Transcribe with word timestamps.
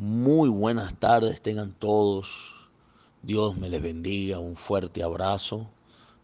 Muy 0.00 0.48
buenas 0.48 0.94
tardes, 0.94 1.40
tengan 1.40 1.72
todos. 1.72 2.54
Dios 3.24 3.56
me 3.56 3.68
les 3.68 3.82
bendiga, 3.82 4.38
un 4.38 4.54
fuerte 4.54 5.02
abrazo. 5.02 5.66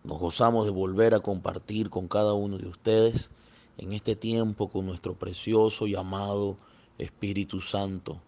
Nos 0.05 0.21
gozamos 0.21 0.65
de 0.65 0.71
volver 0.71 1.13
a 1.13 1.19
compartir 1.19 1.91
con 1.91 2.07
cada 2.07 2.35
uno 2.35 2.57
de 2.57 2.69
ustedes 2.69 3.31
en 3.77 3.91
este 3.91 4.15
tiempo 4.15 4.69
con 4.69 4.87
nuestro 4.87 5.19
precioso 5.19 5.89
y 5.89 5.97
amado 5.97 6.57
Espíritu 6.99 7.61
Santo. 7.61 8.21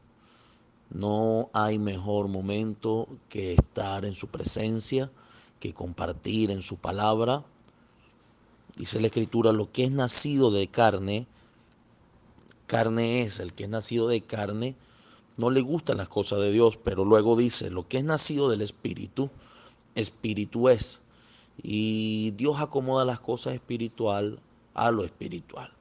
No 0.91 1.49
hay 1.53 1.79
mejor 1.79 2.27
momento 2.27 3.07
que 3.29 3.53
estar 3.53 4.05
en 4.05 4.17
su 4.17 4.27
presencia, 4.27 5.13
que 5.61 5.73
compartir 5.73 6.51
en 6.51 6.63
su 6.63 6.77
palabra. 6.77 7.45
Dice 8.75 9.01
la 9.01 9.07
Escritura, 9.07 9.53
lo 9.53 9.71
que 9.71 9.85
es 9.85 9.93
nacido 9.93 10.51
de 10.51 10.67
carne, 10.67 11.29
carne 12.67 13.23
es, 13.23 13.39
el 13.39 13.53
que 13.53 13.63
es 13.63 13.71
nacido 13.71 14.09
de 14.09 14.23
carne, 14.23 14.75
no 15.37 15.51
le 15.51 15.61
gustan 15.61 15.99
las 15.99 16.09
cosas 16.09 16.41
de 16.41 16.53
Dios, 16.53 16.79
pero 16.83 17.05
luego 17.05 17.37
dice, 17.37 17.71
lo 17.71 17.87
que 17.89 17.99
es 17.99 18.05
nacido 18.05 18.49
del 18.49 18.63
Espíritu, 18.63 19.31
Espíritu 19.95 20.69
es. 20.69 21.03
Y 21.63 22.33
Dios 22.33 22.61
acomoda 22.61 23.05
las 23.05 23.21
cosas 23.21 23.55
espiritual 23.55 24.41
a 24.75 24.91
lo 24.91 25.05
espiritual. 25.05 25.73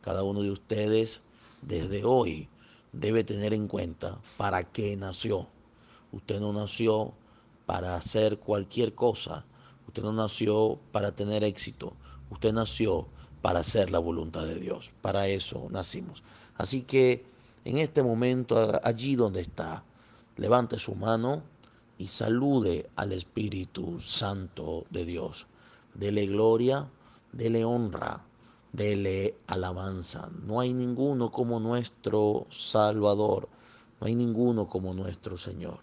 Cada 0.00 0.22
uno 0.22 0.42
de 0.42 0.50
ustedes 0.50 1.22
desde 1.62 2.04
hoy 2.04 2.48
debe 2.92 3.24
tener 3.24 3.54
en 3.54 3.68
cuenta 3.68 4.18
para 4.36 4.64
qué 4.64 4.96
nació. 4.96 5.48
Usted 6.12 6.40
no 6.40 6.52
nació 6.52 7.12
para 7.66 7.94
hacer 7.94 8.38
cualquier 8.38 8.94
cosa. 8.94 9.44
Usted 9.86 10.02
no 10.02 10.12
nació 10.12 10.78
para 10.90 11.12
tener 11.12 11.44
éxito. 11.44 11.94
Usted 12.30 12.52
nació 12.52 13.08
para 13.42 13.60
hacer 13.60 13.90
la 13.90 13.98
voluntad 13.98 14.44
de 14.44 14.58
Dios. 14.58 14.92
Para 15.02 15.28
eso 15.28 15.68
nacimos. 15.70 16.24
Así 16.56 16.82
que 16.82 17.24
en 17.64 17.78
este 17.78 18.02
momento, 18.02 18.80
allí 18.82 19.16
donde 19.16 19.40
está, 19.40 19.84
levante 20.36 20.78
su 20.78 20.94
mano 20.94 21.42
y 21.98 22.08
salude 22.08 22.88
al 22.96 23.12
Espíritu 23.12 24.00
Santo 24.00 24.86
de 24.90 25.04
Dios. 25.04 25.46
Dele 25.94 26.26
gloria, 26.26 26.88
dele 27.32 27.64
honra, 27.64 28.24
dele 28.72 29.36
alabanza. 29.46 30.30
No 30.46 30.60
hay 30.60 30.72
ninguno 30.72 31.30
como 31.30 31.60
nuestro 31.60 32.46
Salvador, 32.50 33.48
no 34.00 34.06
hay 34.06 34.14
ninguno 34.14 34.68
como 34.68 34.94
nuestro 34.94 35.36
Señor. 35.36 35.80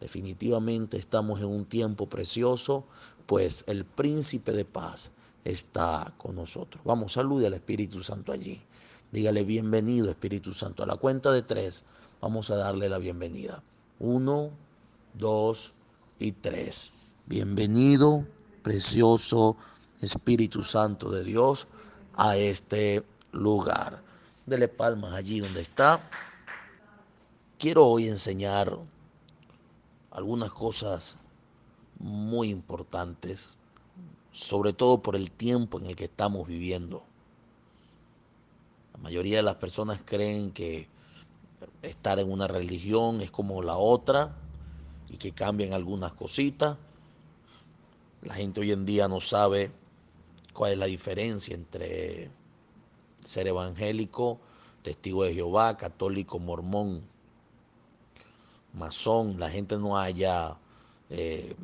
Definitivamente 0.00 0.96
estamos 0.96 1.40
en 1.40 1.46
un 1.46 1.64
tiempo 1.64 2.08
precioso, 2.08 2.84
pues 3.26 3.64
el 3.68 3.84
príncipe 3.84 4.52
de 4.52 4.64
paz 4.64 5.12
está 5.44 6.12
con 6.18 6.34
nosotros. 6.34 6.82
Vamos, 6.84 7.12
salude 7.12 7.46
al 7.46 7.54
Espíritu 7.54 8.02
Santo 8.02 8.32
allí. 8.32 8.60
Dígale 9.14 9.44
bienvenido 9.44 10.10
Espíritu 10.10 10.52
Santo. 10.52 10.82
A 10.82 10.86
la 10.86 10.96
cuenta 10.96 11.30
de 11.30 11.42
tres 11.42 11.84
vamos 12.20 12.50
a 12.50 12.56
darle 12.56 12.88
la 12.88 12.98
bienvenida. 12.98 13.62
Uno, 14.00 14.50
dos 15.12 15.72
y 16.18 16.32
tres. 16.32 16.92
Bienvenido, 17.24 18.26
precioso 18.64 19.56
Espíritu 20.00 20.64
Santo 20.64 21.12
de 21.12 21.22
Dios, 21.22 21.68
a 22.16 22.36
este 22.36 23.04
lugar. 23.30 24.02
Dele 24.46 24.66
palmas 24.66 25.12
allí 25.12 25.38
donde 25.38 25.60
está. 25.60 26.00
Quiero 27.56 27.86
hoy 27.86 28.08
enseñar 28.08 28.76
algunas 30.10 30.50
cosas 30.50 31.18
muy 32.00 32.48
importantes, 32.48 33.58
sobre 34.32 34.72
todo 34.72 35.02
por 35.02 35.14
el 35.14 35.30
tiempo 35.30 35.78
en 35.78 35.86
el 35.86 35.94
que 35.94 36.06
estamos 36.06 36.48
viviendo. 36.48 37.04
Mayoría 39.04 39.36
de 39.36 39.42
las 39.42 39.56
personas 39.56 40.00
creen 40.02 40.50
que 40.50 40.88
estar 41.82 42.18
en 42.18 42.32
una 42.32 42.48
religión 42.48 43.20
es 43.20 43.30
como 43.30 43.60
la 43.62 43.76
otra 43.76 44.34
y 45.10 45.18
que 45.18 45.32
cambian 45.32 45.74
algunas 45.74 46.14
cositas. 46.14 46.78
La 48.22 48.32
gente 48.32 48.62
hoy 48.62 48.72
en 48.72 48.86
día 48.86 49.06
no 49.06 49.20
sabe 49.20 49.70
cuál 50.54 50.72
es 50.72 50.78
la 50.78 50.86
diferencia 50.86 51.54
entre 51.54 52.30
ser 53.22 53.46
evangélico, 53.46 54.40
testigo 54.82 55.24
de 55.24 55.34
Jehová, 55.34 55.76
católico, 55.76 56.38
mormón, 56.38 57.02
masón. 58.72 59.38
La 59.38 59.50
gente 59.50 59.76
no 59.76 59.98
haya 59.98 60.56
eh, 61.10 61.54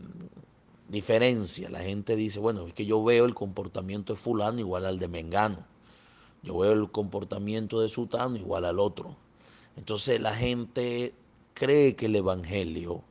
diferencia. 0.90 1.70
La 1.70 1.80
gente 1.80 2.16
dice, 2.16 2.38
bueno, 2.38 2.66
es 2.66 2.74
que 2.74 2.84
yo 2.84 3.02
veo 3.02 3.24
el 3.24 3.34
comportamiento 3.34 4.12
de 4.12 4.18
fulano 4.18 4.58
igual 4.60 4.84
al 4.84 4.98
de 4.98 5.08
Mengano. 5.08 5.69
Yo 6.42 6.58
veo 6.58 6.72
el 6.72 6.90
comportamiento 6.90 7.80
de 7.80 7.88
Sutano 7.88 8.36
igual 8.36 8.64
al 8.64 8.78
otro. 8.78 9.16
Entonces 9.76 10.20
la 10.20 10.34
gente 10.34 11.14
cree 11.54 11.96
que 11.96 12.06
el 12.06 12.16
Evangelio 12.16 13.04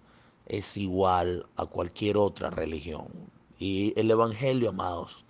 es 0.47 0.77
igual 0.77 1.45
a 1.55 1.67
cualquier 1.67 2.17
otra 2.17 2.49
religión. 2.49 3.07
Y 3.59 3.93
el 3.99 4.09
Evangelio, 4.09 4.69
amados, 4.69 5.25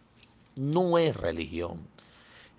no 0.55 0.97
es 0.97 1.15
religión. 1.15 1.87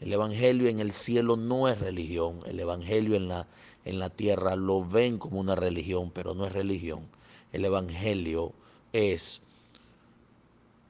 El 0.00 0.12
Evangelio 0.12 0.68
en 0.68 0.80
el 0.80 0.92
cielo 0.92 1.36
no 1.36 1.68
es 1.68 1.78
religión. 1.80 2.40
El 2.44 2.60
Evangelio 2.60 3.16
en 3.16 3.28
la, 3.28 3.46
en 3.86 3.98
la 3.98 4.10
tierra 4.10 4.56
lo 4.56 4.84
ven 4.84 5.18
como 5.18 5.40
una 5.40 5.54
religión, 5.54 6.10
pero 6.10 6.34
no 6.34 6.46
es 6.46 6.52
religión. 6.52 7.08
El 7.52 7.64
Evangelio 7.64 8.52
es 8.92 9.40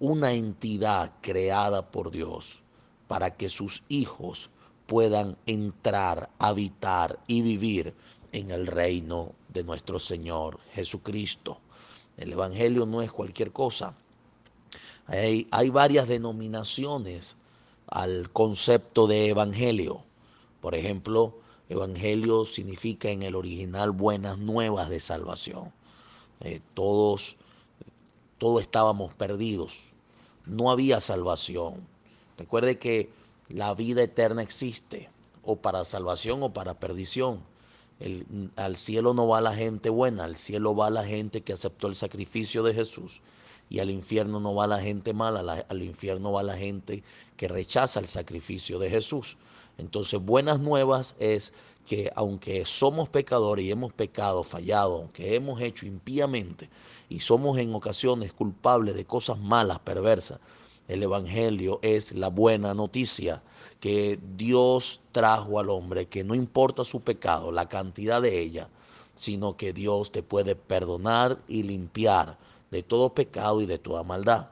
una 0.01 0.33
entidad 0.33 1.13
creada 1.21 1.91
por 1.91 2.11
Dios 2.11 2.63
para 3.11 3.37
que 3.37 3.49
sus 3.49 3.83
hijos 3.89 4.51
puedan 4.87 5.37
entrar, 5.47 6.31
habitar 6.39 7.19
y 7.27 7.43
vivir 7.43 7.93
en 8.31 8.53
el 8.53 8.69
reino 8.69 9.33
de 9.49 9.65
nuestro 9.65 9.99
Señor 9.99 10.61
Jesucristo. 10.75 11.59
El 12.17 12.31
Evangelio 12.31 12.87
no 12.87 13.03
es 13.03 13.11
cualquier 13.11 13.51
cosa. 13.51 13.97
Hay, 15.09 15.71
varias 15.71 16.07
denominaciones 16.07 17.35
al 17.89 18.31
concepto 18.31 19.09
de 19.09 19.27
Evangelio. 19.27 20.05
Por 20.61 20.77
ejemplo, 20.77 21.41
Evangelio 21.69 22.45
significa 22.45 23.11
en 23.11 23.25
el 23.25 23.35
original 23.35 23.91
buenas 23.91 24.39
nuevas 24.39 24.89
de 24.89 25.01
salvación. 25.01 25.73
Eh, 26.43 26.61
todos, 26.75 27.35
todos 28.39 28.63
estábamos 28.63 29.13
perdidos. 29.15 29.89
No 30.47 30.71
había 30.71 31.01
salvación. 31.01 31.90
Recuerde 32.41 32.79
que 32.79 33.11
la 33.51 33.75
vida 33.75 34.03
eterna 34.03 34.43
existe, 34.43 35.11
o 35.43 35.57
para 35.57 35.85
salvación 35.85 36.43
o 36.43 36.55
para 36.55 36.81
perdición. 36.81 37.43
al 38.57 38.79
cielo 38.79 39.13
no 39.13 39.29
va 39.29 39.43
la 39.43 39.55
gente 39.55 39.91
buena, 39.91 40.25
al 40.25 40.37
cielo 40.39 40.75
va 40.75 40.89
la 40.89 41.05
gente 41.05 41.43
que 41.43 41.53
aceptó 41.53 41.87
el 41.87 41.95
sacrificio 41.95 42.63
de 42.63 42.73
Jesús. 42.73 43.21
Y 43.69 43.81
al 43.81 43.91
infierno 43.91 44.41
no 44.41 44.55
va 44.55 44.67
la 44.67 44.81
gente 44.81 45.13
mala, 45.13 45.67
al 45.69 45.83
infierno 45.83 46.33
va 46.33 46.43
la 46.43 46.57
gente 46.57 47.05
que 47.37 47.47
rechaza 47.47 48.01
el 48.01 48.09
sacrificio 48.09 48.79
de 48.79 48.89
Jesús. 48.89 49.37
Entonces, 49.77 50.19
buenas 50.19 50.61
nuevas 50.61 51.17
es 51.19 51.53
que 51.87 52.11
aunque 52.17 52.65
somos 52.65 53.11
pecadores 53.11 53.67
y 53.67 53.71
hemos 53.71 53.93
pecado, 53.93 54.45
fallado, 54.45 54.97
aunque 54.97 55.35
hemos 55.35 55.61
hecho 55.61 55.85
impíamente 55.85 56.71
y 57.11 57.21
somos 57.21 57.59
en 57.59 57.75
ocasiones 57.75 58.33
culpables 58.33 58.95
de 58.95 59.05
cosas 59.05 59.39
malas, 59.39 59.79
perversas, 59.81 60.41
el 60.91 61.05
Evangelio 61.05 61.79
es 61.83 62.17
la 62.17 62.29
buena 62.29 62.75
noticia 62.75 63.45
que 63.79 64.19
Dios 64.37 65.03
trajo 65.13 65.61
al 65.61 65.71
hombre, 65.71 66.07
que 66.07 66.25
no 66.25 66.35
importa 66.35 66.85
su 66.85 67.03
pecado, 67.03 67.53
la 67.53 67.69
cantidad 67.69 68.21
de 68.21 68.41
ella, 68.41 68.69
sino 69.15 69.57
que 69.57 69.73
Dios 69.73 70.11
te 70.11 70.25
puede 70.25 70.57
perdonar 70.57 71.39
y 71.47 71.63
limpiar 71.63 72.39
de 72.73 72.83
todo 72.83 73.15
pecado 73.15 73.61
y 73.61 73.67
de 73.67 73.79
toda 73.79 74.03
maldad. 74.03 74.49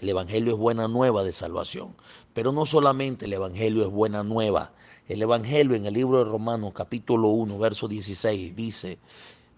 El 0.00 0.10
Evangelio 0.10 0.52
es 0.52 0.58
buena 0.58 0.86
nueva 0.86 1.24
de 1.24 1.32
salvación, 1.32 1.96
pero 2.32 2.52
no 2.52 2.64
solamente 2.64 3.24
el 3.24 3.32
Evangelio 3.32 3.82
es 3.82 3.90
buena 3.90 4.22
nueva. 4.22 4.70
El 5.08 5.20
Evangelio 5.20 5.74
en 5.74 5.84
el 5.84 5.94
libro 5.94 6.18
de 6.18 6.30
Romanos 6.30 6.74
capítulo 6.74 7.28
1, 7.30 7.58
verso 7.58 7.88
16 7.88 8.54
dice, 8.54 8.98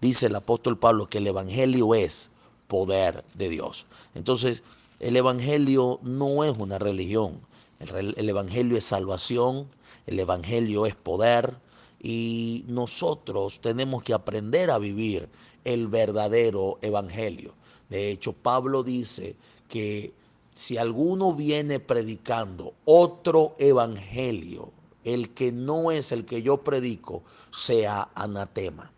dice 0.01 0.25
el 0.25 0.35
apóstol 0.35 0.79
Pablo 0.79 1.05
que 1.05 1.19
el 1.19 1.27
Evangelio 1.27 1.93
es 1.93 2.31
poder 2.67 3.23
de 3.35 3.49
Dios. 3.49 3.85
Entonces, 4.15 4.63
el 5.03 5.17
Evangelio 5.17 5.99
no 6.01 6.45
es 6.45 6.57
una 6.57 6.79
religión. 6.79 7.41
El, 7.79 8.29
Evangelio 8.29 8.77
es 8.77 8.85
salvación, 8.85 9.67
el 10.07 10.17
Evangelio 10.17 10.85
es 10.85 10.95
poder 10.95 11.57
y 12.01 12.63
nosotros 12.69 13.59
tenemos 13.59 14.01
que 14.01 14.13
aprender 14.13 14.71
a 14.71 14.77
vivir 14.77 15.27
el 15.65 15.89
verdadero 15.89 16.79
Evangelio. 16.81 17.53
De 17.89 18.11
hecho, 18.11 18.31
Pablo 18.31 18.81
dice 18.81 19.35
que 19.67 20.13
si 20.53 20.77
alguno 20.77 21.33
viene 21.33 21.81
predicando 21.81 22.73
otro 22.85 23.57
Evangelio, 23.59 24.71
el 25.03 25.33
que 25.33 25.51
no 25.51 25.91
es 25.91 26.13
el 26.13 26.23
que 26.23 26.41
yo 26.43 26.63
predico, 26.63 27.23
sea 27.51 28.09
anatema. 28.15 28.93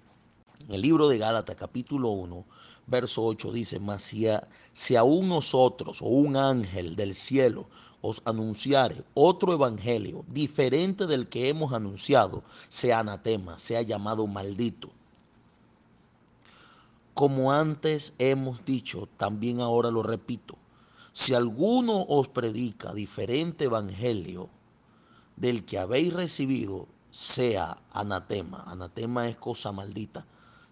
En 0.67 0.75
el 0.75 0.81
libro 0.83 1.09
de 1.09 1.17
Gálatas 1.17 1.55
capítulo 1.55 2.09
1, 2.09 2.45
verso 2.87 3.23
8 3.23 3.51
dice, 3.51 3.79
mas 3.79 4.03
si, 4.03 4.27
si 4.73 4.95
aún 4.95 5.29
nosotros 5.29 6.01
o 6.01 6.05
un 6.05 6.37
ángel 6.37 6.95
del 6.95 7.15
cielo 7.15 7.67
os 8.01 8.21
anunciare 8.25 9.03
otro 9.13 9.53
evangelio 9.53 10.23
diferente 10.27 11.07
del 11.07 11.27
que 11.27 11.49
hemos 11.49 11.73
anunciado, 11.73 12.43
sea 12.69 12.99
anatema, 12.99 13.57
sea 13.59 13.81
llamado 13.81 14.27
maldito. 14.27 14.89
como 17.15 17.53
antes 17.53 18.13
hemos 18.19 18.65
dicho, 18.65 19.07
también 19.15 19.61
ahora 19.61 19.89
lo 19.89 20.03
repito, 20.03 20.57
si 21.13 21.33
alguno 21.33 22.05
os 22.09 22.27
predica 22.27 22.93
diferente 22.93 23.63
evangelio 23.65 24.49
del 25.37 25.65
que 25.65 25.79
habéis 25.79 26.13
recibido, 26.13 26.89
sea 27.11 27.77
anatema. 27.93 28.65
Anatema 28.67 29.29
es 29.29 29.37
cosa 29.37 29.71
maldita, 29.71 30.25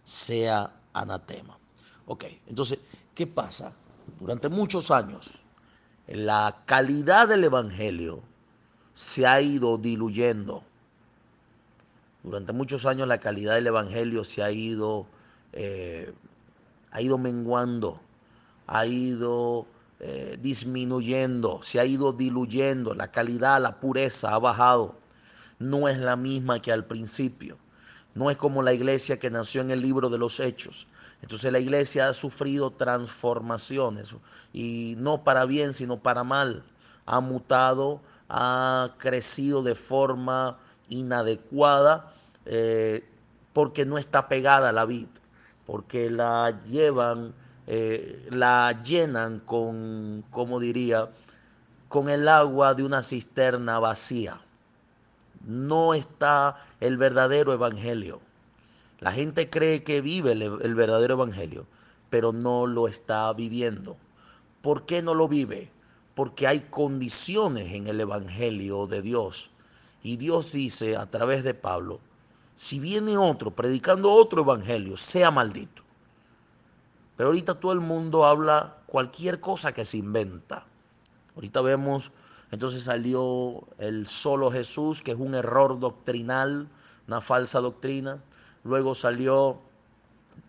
sea 0.04 0.76
anatema. 0.92 1.58
Ok, 2.06 2.26
entonces, 2.48 2.80
¿qué 3.16 3.28
pasa? 3.28 3.74
Durante 4.20 4.50
muchos 4.50 4.92
años, 4.92 5.40
la 6.08 6.64
calidad 6.66 7.28
del 7.28 7.44
evangelio 7.46 8.22
se 8.94 9.26
ha 9.26 9.42
ido 9.42 9.78
diluyendo. 9.78 10.64
Durante 12.24 12.54
muchos 12.54 12.86
años 12.86 13.08
la 13.08 13.18
calidad 13.20 13.56
del 13.56 13.68
evangelio 13.68 14.24
se 14.24 14.44
ha 14.44 14.52
ido 14.52 15.08
eh, 15.54 16.14
ha 16.92 17.02
ido 17.02 17.18
menguando, 17.18 18.00
ha 18.68 18.86
ido 18.86 19.66
eh, 20.00 20.38
disminuyendo, 20.40 21.62
se 21.64 21.80
ha 21.80 21.86
ido 21.86 22.14
diluyendo, 22.14 22.94
la 22.94 23.12
calidad, 23.12 23.62
la 23.62 23.80
pureza 23.80 24.34
ha 24.34 24.40
bajado. 24.40 24.96
No 25.60 25.90
es 25.90 25.98
la 25.98 26.16
misma 26.16 26.62
que 26.62 26.72
al 26.72 26.86
principio. 26.86 27.58
No 28.14 28.30
es 28.30 28.38
como 28.38 28.62
la 28.62 28.74
iglesia 28.74 29.18
que 29.18 29.32
nació 29.32 29.62
en 29.62 29.72
el 29.72 29.82
libro 29.82 30.10
de 30.10 30.20
los 30.20 30.40
hechos. 30.40 30.88
Entonces 31.24 31.52
la 31.52 31.60
iglesia 31.60 32.10
ha 32.10 32.14
sufrido 32.14 32.70
transformaciones 32.72 34.16
y 34.54 34.96
no 35.00 35.24
para 35.24 35.46
bien, 35.46 35.74
sino 35.74 35.98
para 35.98 36.24
mal. 36.24 36.64
Ha 37.08 37.20
mutado, 37.20 38.02
ha 38.30 38.94
crecido 39.00 39.64
de 39.64 39.74
forma 39.74 40.60
inadecuada 40.90 42.14
eh, 42.46 43.04
porque 43.54 43.86
no 43.86 43.98
está 43.98 44.28
pegada 44.28 44.70
a 44.70 44.74
la 44.74 44.86
vida 44.86 45.10
porque 45.66 46.10
la 46.10 46.60
llevan, 46.66 47.34
eh, 47.68 48.28
la 48.30 48.82
llenan 48.84 49.40
con, 49.40 50.24
como 50.30 50.60
diría, 50.60 51.10
con 51.88 52.10
el 52.10 52.28
agua 52.28 52.74
de 52.74 52.84
una 52.84 53.04
cisterna 53.04 53.80
vacía. 53.80 54.42
No 55.46 55.94
está 55.94 56.56
el 56.80 56.98
verdadero 56.98 57.54
evangelio. 57.54 58.22
La 59.04 59.12
gente 59.12 59.50
cree 59.50 59.84
que 59.84 60.00
vive 60.00 60.32
el, 60.32 60.76
verdadero 60.76 61.16
evangelio, 61.16 61.68
pero 62.10 62.32
no 62.32 62.68
lo 62.68 62.88
está 62.88 63.34
viviendo. 63.34 63.98
¿Por 64.62 64.86
qué 64.86 65.02
no 65.02 65.14
lo 65.14 65.28
vive? 65.28 65.70
Porque 66.16 66.48
hay 66.48 66.62
condiciones 66.62 67.74
en 67.74 67.88
el 67.88 68.00
evangelio 68.00 68.88
de 68.88 69.02
Dios. 69.02 69.50
Y 70.04 70.16
Dios 70.16 70.54
dice 70.54 70.96
a 70.96 71.06
través 71.12 71.44
de 71.44 71.54
Pablo, 71.54 72.00
si 72.56 72.80
viene 72.80 73.18
otro 73.18 73.52
predicando 73.52 74.10
otro 74.10 74.44
evangelio, 74.44 74.96
sea 74.96 75.32
maldito. 75.32 75.84
Pero 77.18 77.28
ahorita 77.28 77.56
todo 77.56 77.74
el 77.74 77.82
mundo 77.82 78.24
habla 78.24 78.78
cualquier 78.86 79.42
cosa 79.42 79.74
que 79.74 79.84
se 79.84 79.98
inventa. 79.98 80.66
Ahorita 81.36 81.60
vemos, 81.60 82.14
entonces 82.52 82.84
salió 82.84 83.68
el 83.80 84.08
solo 84.08 84.50
Jesús, 84.50 85.02
que 85.02 85.12
es 85.12 85.20
un 85.20 85.36
error 85.36 85.78
doctrinal, 85.78 86.70
una 87.06 87.20
falsa 87.20 87.60
doctrina. 87.60 88.24
Luego 88.64 88.96
salió 88.96 89.60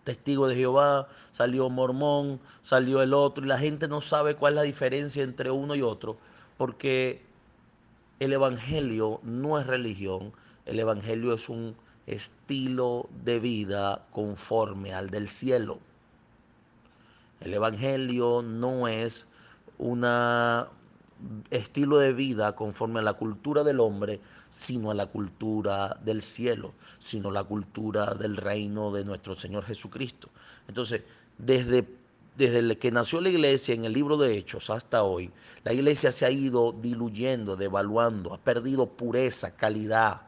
testigo 0.05 0.47
de 0.47 0.55
Jehová, 0.55 1.09
salió 1.33 1.69
mormón, 1.71 2.41
salió 2.63 3.03
el 3.03 3.15
otro, 3.15 3.45
y 3.45 3.49
la 3.49 3.59
gente 3.59 3.89
no 3.89 4.01
sabe 4.01 4.37
cuál 4.37 4.55
es 4.55 4.57
la 4.57 4.63
diferencia 4.63 5.23
entre 5.23 5.51
uno 5.51 5.75
y 5.75 5.83
otro, 5.83 6.17
porque 6.57 7.23
el 8.21 8.33
Evangelio 8.33 9.21
no 9.23 9.59
es 9.59 9.67
religión, 9.67 10.33
el 10.67 10.79
Evangelio 10.79 11.35
es 11.35 11.49
un 11.49 11.77
estilo 12.07 13.09
de 13.25 13.41
vida 13.41 14.07
conforme 14.13 14.95
al 14.95 15.11
del 15.11 15.29
cielo. 15.29 15.79
El 17.41 17.55
Evangelio 17.55 18.43
no 18.43 18.89
es 18.89 19.29
un 19.79 20.07
estilo 21.51 21.99
de 21.99 22.13
vida 22.13 22.55
conforme 22.55 23.01
a 23.01 23.03
la 23.03 23.15
cultura 23.15 23.65
del 23.65 23.81
hombre, 23.81 24.21
sino 24.59 24.91
a 24.91 24.95
la 24.95 25.07
cultura 25.07 25.99
del 26.05 26.23
cielo, 26.23 26.75
sino 26.99 27.31
la 27.31 27.45
cultura 27.45 28.15
del 28.15 28.37
reino 28.37 28.93
de 28.93 29.05
nuestro 29.05 29.37
Señor 29.37 29.65
Jesucristo. 29.65 30.31
Entonces, 30.69 31.03
desde, 31.37 31.85
desde 32.37 32.79
que 32.79 32.93
nació 32.93 33.21
la 33.21 33.31
iglesia 33.31 33.75
en 33.75 33.85
el 33.85 33.93
libro 33.93 34.17
de 34.17 34.37
Hechos 34.37 34.71
hasta 34.71 35.03
hoy, 35.03 35.31
la 35.65 35.73
iglesia 35.73 36.13
se 36.13 36.25
ha 36.25 36.31
ido 36.31 36.73
diluyendo, 36.73 37.57
devaluando, 37.57 38.33
ha 38.33 38.39
perdido 38.39 38.91
pureza, 38.91 39.57
calidad, 39.57 40.23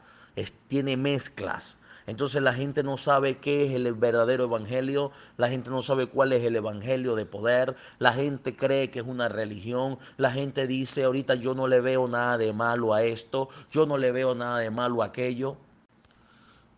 tiene 0.68 0.96
mezclas. 0.96 1.78
Entonces 2.06 2.40
la 2.40 2.54
gente 2.54 2.82
no 2.82 2.96
sabe 2.96 3.38
qué 3.38 3.64
es 3.64 3.72
el 3.72 3.92
verdadero 3.94 4.44
evangelio, 4.44 5.10
la 5.36 5.48
gente 5.48 5.70
no 5.70 5.82
sabe 5.82 6.06
cuál 6.06 6.32
es 6.32 6.44
el 6.44 6.54
evangelio 6.56 7.16
de 7.16 7.26
poder, 7.26 7.76
la 7.98 8.12
gente 8.12 8.54
cree 8.54 8.90
que 8.90 9.00
es 9.00 9.06
una 9.06 9.28
religión, 9.28 9.98
la 10.16 10.30
gente 10.30 10.66
dice 10.66 11.04
ahorita 11.04 11.34
yo 11.34 11.54
no 11.54 11.66
le 11.66 11.80
veo 11.80 12.06
nada 12.08 12.38
de 12.38 12.52
malo 12.52 12.94
a 12.94 13.02
esto, 13.02 13.48
yo 13.72 13.86
no 13.86 13.98
le 13.98 14.12
veo 14.12 14.34
nada 14.34 14.58
de 14.58 14.70
malo 14.70 15.02
a 15.02 15.06
aquello. 15.06 15.56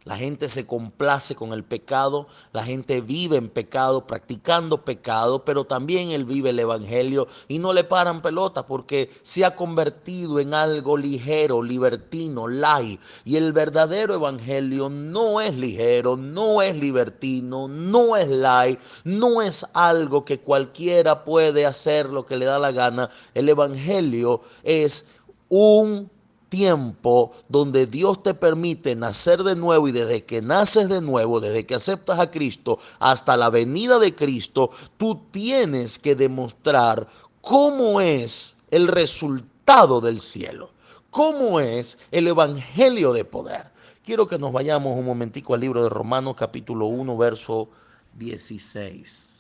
La 0.08 0.16
gente 0.16 0.49
se 0.49 0.66
complace 0.66 1.34
con 1.34 1.52
el 1.52 1.64
pecado, 1.64 2.28
la 2.55 2.64
gente 2.64 3.02
vive 3.02 3.37
en 3.37 3.50
pecado, 3.50 4.06
practicando 4.06 4.82
pecado, 4.82 5.44
pero 5.44 5.66
también 5.66 6.12
él 6.12 6.25
vive 6.25 6.49
el 6.49 6.58
Evangelio 6.60 7.28
y 7.46 7.58
no 7.58 7.75
le 7.75 7.84
paran 7.84 8.22
pelota 8.22 8.66
porque 8.66 9.10
se 9.20 9.44
ha 9.44 9.55
convertido 9.55 10.40
en 10.40 10.55
algo 10.55 10.96
ligero, 10.96 11.62
libertino, 11.62 12.49
light. 12.49 12.99
Y 13.26 13.37
el 13.37 13.52
verdadero 13.52 14.14
Evangelio 14.14 14.88
no 14.88 15.43
es 15.43 15.58
ligero, 15.58 16.16
no 16.16 16.62
es 16.62 16.75
libertino, 16.75 17.69
no 17.69 18.16
es 18.16 18.31
light, 18.31 18.81
no 19.04 19.43
es 19.43 19.66
algo 19.75 20.25
que 20.25 20.40
cualquiera 20.40 21.22
puede 21.22 21.66
hacer 21.66 22.08
lo 22.08 22.25
que 22.25 22.38
le 22.38 22.46
da 22.46 22.58
la 22.58 22.72
gana. 22.72 23.11
El 23.34 23.46
Evangelio 23.50 24.40
es 24.62 25.08
un 25.50 26.11
tiempo 26.48 27.32
donde 27.48 27.86
Dios 27.86 28.22
te 28.22 28.34
permite 28.34 28.94
nacer 28.96 29.42
de 29.42 29.56
nuevo 29.56 29.88
y 29.88 29.92
desde 29.92 30.24
que 30.24 30.42
naces 30.42 30.88
de 30.88 31.00
nuevo, 31.00 31.40
desde 31.40 31.66
que 31.66 31.74
aceptas 31.74 32.18
a 32.18 32.30
Cristo 32.30 32.78
hasta 32.98 33.36
la 33.36 33.50
venida 33.50 33.98
de 33.98 34.14
Cristo, 34.14 34.70
tú 34.96 35.20
tienes 35.30 35.98
que 35.98 36.14
demostrar 36.14 37.08
cómo 37.40 38.00
es 38.00 38.56
el 38.70 38.88
resultado 38.88 40.00
del 40.00 40.20
cielo, 40.20 40.70
cómo 41.10 41.60
es 41.60 41.98
el 42.10 42.26
evangelio 42.26 43.12
de 43.12 43.24
poder. 43.24 43.70
Quiero 44.04 44.26
que 44.26 44.38
nos 44.38 44.52
vayamos 44.52 44.96
un 44.96 45.04
momentico 45.04 45.54
al 45.54 45.60
libro 45.60 45.82
de 45.82 45.90
Romanos 45.90 46.34
capítulo 46.34 46.86
1, 46.86 47.16
verso 47.16 47.68
16. 48.14 49.38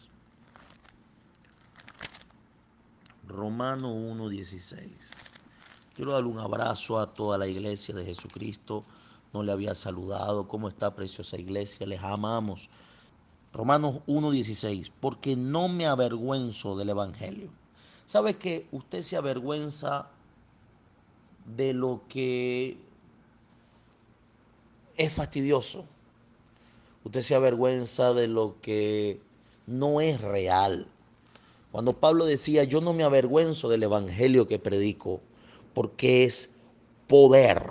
Romano 3.26 3.92
1, 3.92 4.28
16. 4.28 4.90
Quiero 5.98 6.12
darle 6.12 6.30
un 6.30 6.38
abrazo 6.38 7.00
a 7.00 7.12
toda 7.12 7.36
la 7.38 7.48
iglesia 7.48 7.92
de 7.92 8.04
Jesucristo. 8.04 8.84
No 9.32 9.42
le 9.42 9.50
había 9.50 9.74
saludado. 9.74 10.46
¿Cómo 10.46 10.68
está, 10.68 10.94
preciosa 10.94 11.36
iglesia? 11.36 11.88
Les 11.88 12.00
amamos. 12.00 12.70
Romanos 13.52 13.96
1.16. 14.06 14.92
Porque 15.00 15.34
no 15.34 15.68
me 15.68 15.86
avergüenzo 15.86 16.76
del 16.76 16.90
Evangelio. 16.90 17.50
¿Sabe 18.06 18.36
que 18.36 18.68
usted 18.70 19.00
se 19.00 19.16
avergüenza 19.16 20.06
de 21.56 21.72
lo 21.74 22.02
que 22.08 22.78
es 24.96 25.12
fastidioso? 25.12 25.84
Usted 27.02 27.22
se 27.22 27.34
avergüenza 27.34 28.14
de 28.14 28.28
lo 28.28 28.54
que 28.62 29.20
no 29.66 30.00
es 30.00 30.20
real. 30.20 30.86
Cuando 31.72 31.94
Pablo 31.94 32.24
decía, 32.24 32.62
yo 32.62 32.80
no 32.80 32.92
me 32.92 33.02
avergüenzo 33.02 33.68
del 33.68 33.82
Evangelio 33.82 34.46
que 34.46 34.60
predico, 34.60 35.22
porque 35.78 36.24
es 36.24 36.56
poder. 37.06 37.62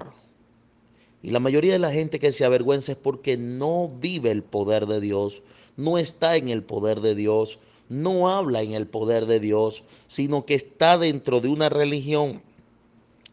Y 1.21 1.31
la 1.31 1.41
mayoría 1.41 1.73
de 1.73 1.79
la 1.79 1.91
gente 1.91 2.19
que 2.19 2.31
se 2.31 2.45
avergüenza 2.45 2.93
es 2.93 2.97
porque 2.97 3.35
no 3.35 3.91
vive 3.99 4.31
el 4.31 4.43
poder 4.43 4.85
de 4.85 5.01
Dios, 5.01 5.43
no 5.75 5.97
está 5.97 6.37
en 6.37 6.47
el 6.47 6.63
poder 6.63 7.01
de 7.01 7.15
Dios, 7.15 7.59
no 7.89 8.29
habla 8.29 8.61
en 8.61 8.71
el 8.71 8.87
poder 8.87 9.25
de 9.25 9.41
Dios, 9.41 9.83
sino 10.07 10.45
que 10.45 10.53
está 10.53 10.97
dentro 10.97 11.41
de 11.41 11.49
una 11.49 11.67
religión. 11.67 12.41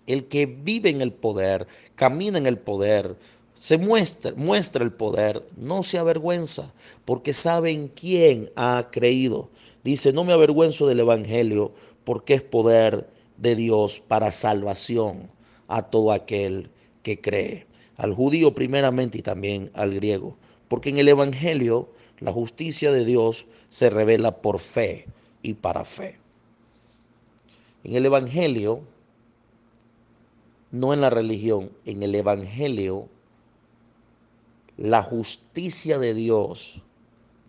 El 0.09 0.25
que 0.25 0.47
vive 0.47 0.91
en 0.91 1.03
el 1.03 1.13
poder, 1.13 1.69
camina 1.95 2.39
en 2.39 2.47
el 2.49 2.59
poder, 2.59 3.15
se 3.55 3.79
muestra, 3.79 4.33
muestra 4.35 4.83
el 4.83 4.93
poder, 4.93 5.47
no 5.57 5.85
se 5.85 5.99
avergüenza, 5.99 6.75
porque 7.05 7.33
sabe 7.33 7.71
en 7.71 7.87
quién 7.87 8.51
ha 8.57 8.89
creído. 8.91 9.51
Dice, 9.85 10.13
no 10.13 10.25
me 10.25 10.33
avergüenzo 10.33 10.89
del 10.89 10.99
Evangelio, 10.99 11.71
porque 12.03 12.35
es 12.35 12.43
poder 12.43 13.14
de 13.37 13.57
Dios 13.57 14.01
para 14.01 14.33
salvación 14.33 15.29
a 15.69 15.83
todo 15.83 16.13
aquel 16.13 16.71
que 17.03 17.21
cree, 17.21 17.67
al 17.97 18.15
judío 18.15 18.55
primeramente 18.55 19.19
y 19.19 19.23
también 19.23 19.71
al 19.75 19.95
griego. 19.95 20.37
Porque 20.69 20.91
en 20.91 20.99
el 20.99 21.09
Evangelio 21.09 21.89
la 22.21 22.33
justicia 22.33 22.93
de 22.93 23.05
Dios 23.05 23.47
se 23.69 23.91
revela 23.91 24.39
por 24.43 24.59
fe 24.59 25.07
y 25.43 25.55
para 25.55 25.85
fe. 25.85 26.19
En 27.83 27.95
el 27.95 28.07
Evangelio, 28.07 28.83
no 30.71 30.95
en 30.95 31.01
la 31.01 31.11
religión, 31.11 31.71
en 31.85 32.03
el 32.03 32.15
Evangelio, 32.15 33.09
la 34.77 35.03
justicia 35.03 35.99
de 35.99 36.15
Dios 36.15 36.83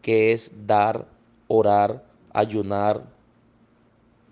que 0.01 0.33
es 0.33 0.67
dar, 0.67 1.07
orar, 1.47 2.05
ayunar, 2.31 3.05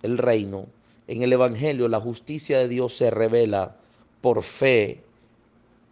el 0.03 0.17
reino. 0.17 0.67
En 1.07 1.22
el 1.22 1.33
Evangelio 1.33 1.88
la 1.88 2.00
justicia 2.00 2.60
de 2.60 2.67
Dios 2.67 2.95
se 2.95 3.12
revela 3.12 3.77
por 4.22 4.43
fe 4.43 5.01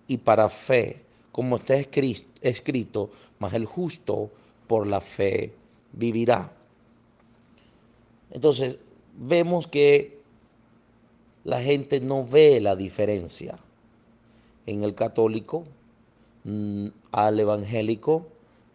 y 0.08 0.18
para 0.18 0.50
fe, 0.50 1.02
como 1.32 1.58
está 1.58 1.76
escrito, 1.76 3.10
mas 3.40 3.54
el 3.54 3.66
justo 3.66 4.30
por 4.68 4.88
la 4.88 5.02
fe 5.02 5.54
vivirá. 5.94 6.54
Entonces, 8.32 8.80
vemos 9.18 9.68
que 9.68 10.20
la 11.44 11.62
gente 11.62 12.00
no 12.00 12.26
ve 12.26 12.62
la 12.62 12.76
diferencia 12.76 13.60
en 14.66 14.84
el 14.84 14.96
católico 14.96 15.66
mm, 16.44 16.88
al 17.12 17.40
evangélico, 17.40 18.28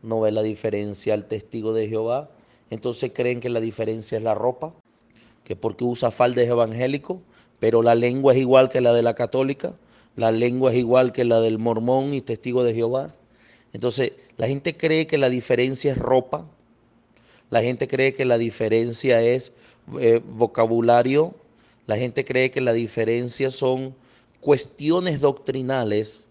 no 0.03 0.21
ve 0.21 0.33
la 0.33 0.43
diferencia 0.43 1.15
al 1.15 1.27
testigo 1.27 1.73
de 1.73 1.89
Jehová, 1.89 2.29
entonces 2.71 3.13
creen 3.15 3.41
que 3.41 3.49
la 3.49 3.61
diferencia 3.61 4.19
es 4.19 4.25
la 4.25 4.35
ropa, 4.35 4.75
que 5.47 5.55
porque 5.55 5.85
usa 5.85 6.11
falda 6.11 6.43
es 6.43 6.49
evangélico, 6.49 7.23
pero 7.61 7.81
la 7.81 7.95
lengua 7.95 8.33
es 8.33 8.41
igual 8.41 8.69
que 8.69 8.81
la 8.81 8.93
de 8.93 9.03
la 9.03 9.15
católica, 9.15 9.77
la 10.17 10.33
lengua 10.33 10.73
es 10.73 10.77
igual 10.77 11.13
que 11.13 11.25
la 11.25 11.41
del 11.41 11.59
mormón 11.59 12.15
y 12.15 12.21
testigo 12.21 12.65
de 12.65 12.75
Jehová. 12.75 13.15
Entonces, 13.73 14.15
la 14.39 14.49
gente 14.49 14.77
cree 14.77 15.07
que 15.07 15.19
la 15.19 15.31
diferencia 15.31 15.93
es 15.93 15.99
ropa, 15.99 16.49
la 17.49 17.63
gente 17.63 17.87
cree 17.87 18.13
que 18.13 18.25
la 18.25 18.39
diferencia 18.39 19.23
es 19.23 19.53
eh, 20.01 20.21
vocabulario, 20.33 21.33
la 21.87 21.97
gente 21.97 22.25
cree 22.25 22.51
que 22.51 22.61
la 22.61 22.73
diferencia 22.73 23.53
son 23.53 23.95
cuestiones 24.41 25.21
doctrinales, 25.21 26.23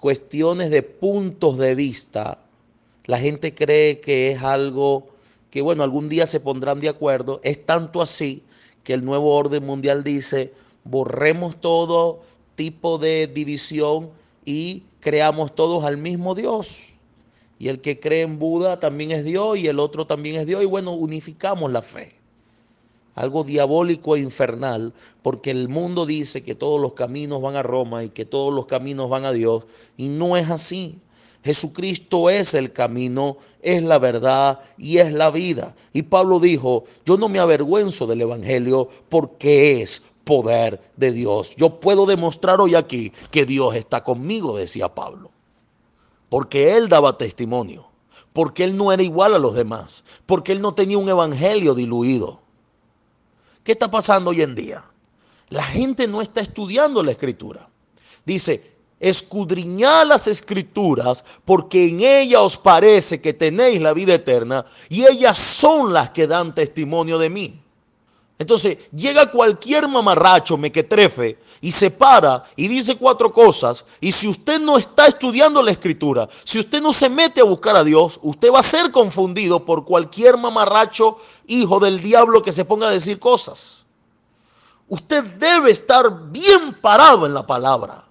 cuestiones 0.00 0.70
de 0.70 0.82
puntos 0.82 1.58
de 1.58 1.76
vista. 1.76 2.42
La 3.04 3.20
gente 3.20 3.54
cree 3.54 4.00
que 4.00 4.32
es 4.32 4.42
algo 4.42 5.14
que, 5.56 5.62
bueno, 5.62 5.82
algún 5.82 6.10
día 6.10 6.26
se 6.26 6.38
pondrán 6.38 6.80
de 6.80 6.90
acuerdo. 6.90 7.40
Es 7.42 7.64
tanto 7.64 8.02
así 8.02 8.42
que 8.84 8.92
el 8.92 9.06
nuevo 9.06 9.34
orden 9.34 9.64
mundial 9.64 10.04
dice, 10.04 10.52
borremos 10.84 11.58
todo 11.58 12.20
tipo 12.56 12.98
de 12.98 13.26
división 13.26 14.10
y 14.44 14.82
creamos 15.00 15.54
todos 15.54 15.86
al 15.86 15.96
mismo 15.96 16.34
Dios. 16.34 16.92
Y 17.58 17.68
el 17.68 17.80
que 17.80 17.98
cree 17.98 18.20
en 18.20 18.38
Buda 18.38 18.80
también 18.80 19.12
es 19.12 19.24
Dios 19.24 19.56
y 19.56 19.66
el 19.66 19.80
otro 19.80 20.06
también 20.06 20.36
es 20.36 20.46
Dios. 20.46 20.62
Y 20.62 20.66
bueno, 20.66 20.92
unificamos 20.92 21.72
la 21.72 21.80
fe. 21.80 22.16
Algo 23.14 23.42
diabólico 23.42 24.14
e 24.14 24.20
infernal, 24.20 24.92
porque 25.22 25.50
el 25.50 25.70
mundo 25.70 26.04
dice 26.04 26.44
que 26.44 26.54
todos 26.54 26.78
los 26.78 26.92
caminos 26.92 27.40
van 27.40 27.56
a 27.56 27.62
Roma 27.62 28.04
y 28.04 28.10
que 28.10 28.26
todos 28.26 28.52
los 28.52 28.66
caminos 28.66 29.08
van 29.08 29.24
a 29.24 29.32
Dios. 29.32 29.64
Y 29.96 30.10
no 30.10 30.36
es 30.36 30.50
así. 30.50 30.98
Jesucristo 31.46 32.28
es 32.28 32.52
el 32.52 32.74
camino, 32.74 33.38
es 33.62 33.82
la 33.82 33.98
verdad 33.98 34.60
y 34.76 34.98
es 34.98 35.10
la 35.10 35.30
vida. 35.30 35.74
Y 35.94 36.02
Pablo 36.02 36.40
dijo, 36.40 36.84
yo 37.06 37.16
no 37.16 37.30
me 37.30 37.38
avergüenzo 37.38 38.06
del 38.06 38.20
Evangelio 38.20 38.90
porque 39.08 39.80
es 39.80 40.02
poder 40.24 40.82
de 40.96 41.12
Dios. 41.12 41.56
Yo 41.56 41.80
puedo 41.80 42.04
demostrar 42.04 42.60
hoy 42.60 42.74
aquí 42.74 43.12
que 43.30 43.46
Dios 43.46 43.74
está 43.74 44.04
conmigo, 44.04 44.58
decía 44.58 44.94
Pablo 44.94 45.30
porque 46.28 46.76
él 46.76 46.88
daba 46.88 47.18
testimonio, 47.18 47.88
porque 48.32 48.64
él 48.64 48.76
no 48.76 48.92
era 48.92 49.02
igual 49.02 49.34
a 49.34 49.38
los 49.38 49.54
demás, 49.54 50.04
porque 50.26 50.52
él 50.52 50.60
no 50.60 50.74
tenía 50.74 50.98
un 50.98 51.08
evangelio 51.08 51.74
diluido. 51.74 52.40
¿Qué 53.62 53.72
está 53.72 53.90
pasando 53.90 54.30
hoy 54.30 54.42
en 54.42 54.54
día? 54.54 54.84
La 55.48 55.62
gente 55.62 56.06
no 56.06 56.20
está 56.20 56.40
estudiando 56.40 57.02
la 57.02 57.12
escritura. 57.12 57.68
Dice, 58.24 58.75
escudriñad 58.98 60.06
las 60.06 60.26
escrituras 60.26 61.24
porque 61.44 61.88
en 61.88 62.00
ellas 62.00 62.40
os 62.40 62.56
parece 62.56 63.20
que 63.20 63.34
tenéis 63.34 63.80
la 63.80 63.92
vida 63.92 64.14
eterna 64.14 64.64
y 64.88 65.04
ellas 65.04 65.38
son 65.38 65.92
las 65.92 66.10
que 66.10 66.26
dan 66.26 66.54
testimonio 66.54 67.18
de 67.18 67.30
mí. 67.30 67.60
Entonces 68.38 68.90
llega 68.90 69.30
cualquier 69.30 69.88
mamarracho 69.88 70.58
mequetrefe 70.58 71.38
y 71.62 71.72
se 71.72 71.90
para 71.90 72.44
y 72.54 72.68
dice 72.68 72.96
cuatro 72.96 73.32
cosas. 73.32 73.84
Y 74.00 74.12
si 74.12 74.28
usted 74.28 74.60
no 74.60 74.76
está 74.76 75.06
estudiando 75.06 75.62
la 75.62 75.70
escritura, 75.70 76.28
si 76.44 76.58
usted 76.58 76.82
no 76.82 76.92
se 76.92 77.08
mete 77.08 77.40
a 77.40 77.44
buscar 77.44 77.76
a 77.76 77.84
Dios, 77.84 78.20
usted 78.22 78.52
va 78.52 78.60
a 78.60 78.62
ser 78.62 78.90
confundido 78.92 79.64
por 79.64 79.86
cualquier 79.86 80.36
mamarracho 80.36 81.16
hijo 81.46 81.80
del 81.80 82.02
diablo 82.02 82.42
que 82.42 82.52
se 82.52 82.66
ponga 82.66 82.88
a 82.88 82.92
decir 82.92 83.18
cosas. 83.18 83.86
Usted 84.88 85.24
debe 85.24 85.70
estar 85.70 86.30
bien 86.30 86.74
parado 86.74 87.24
en 87.24 87.32
la 87.32 87.46
palabra. 87.46 88.05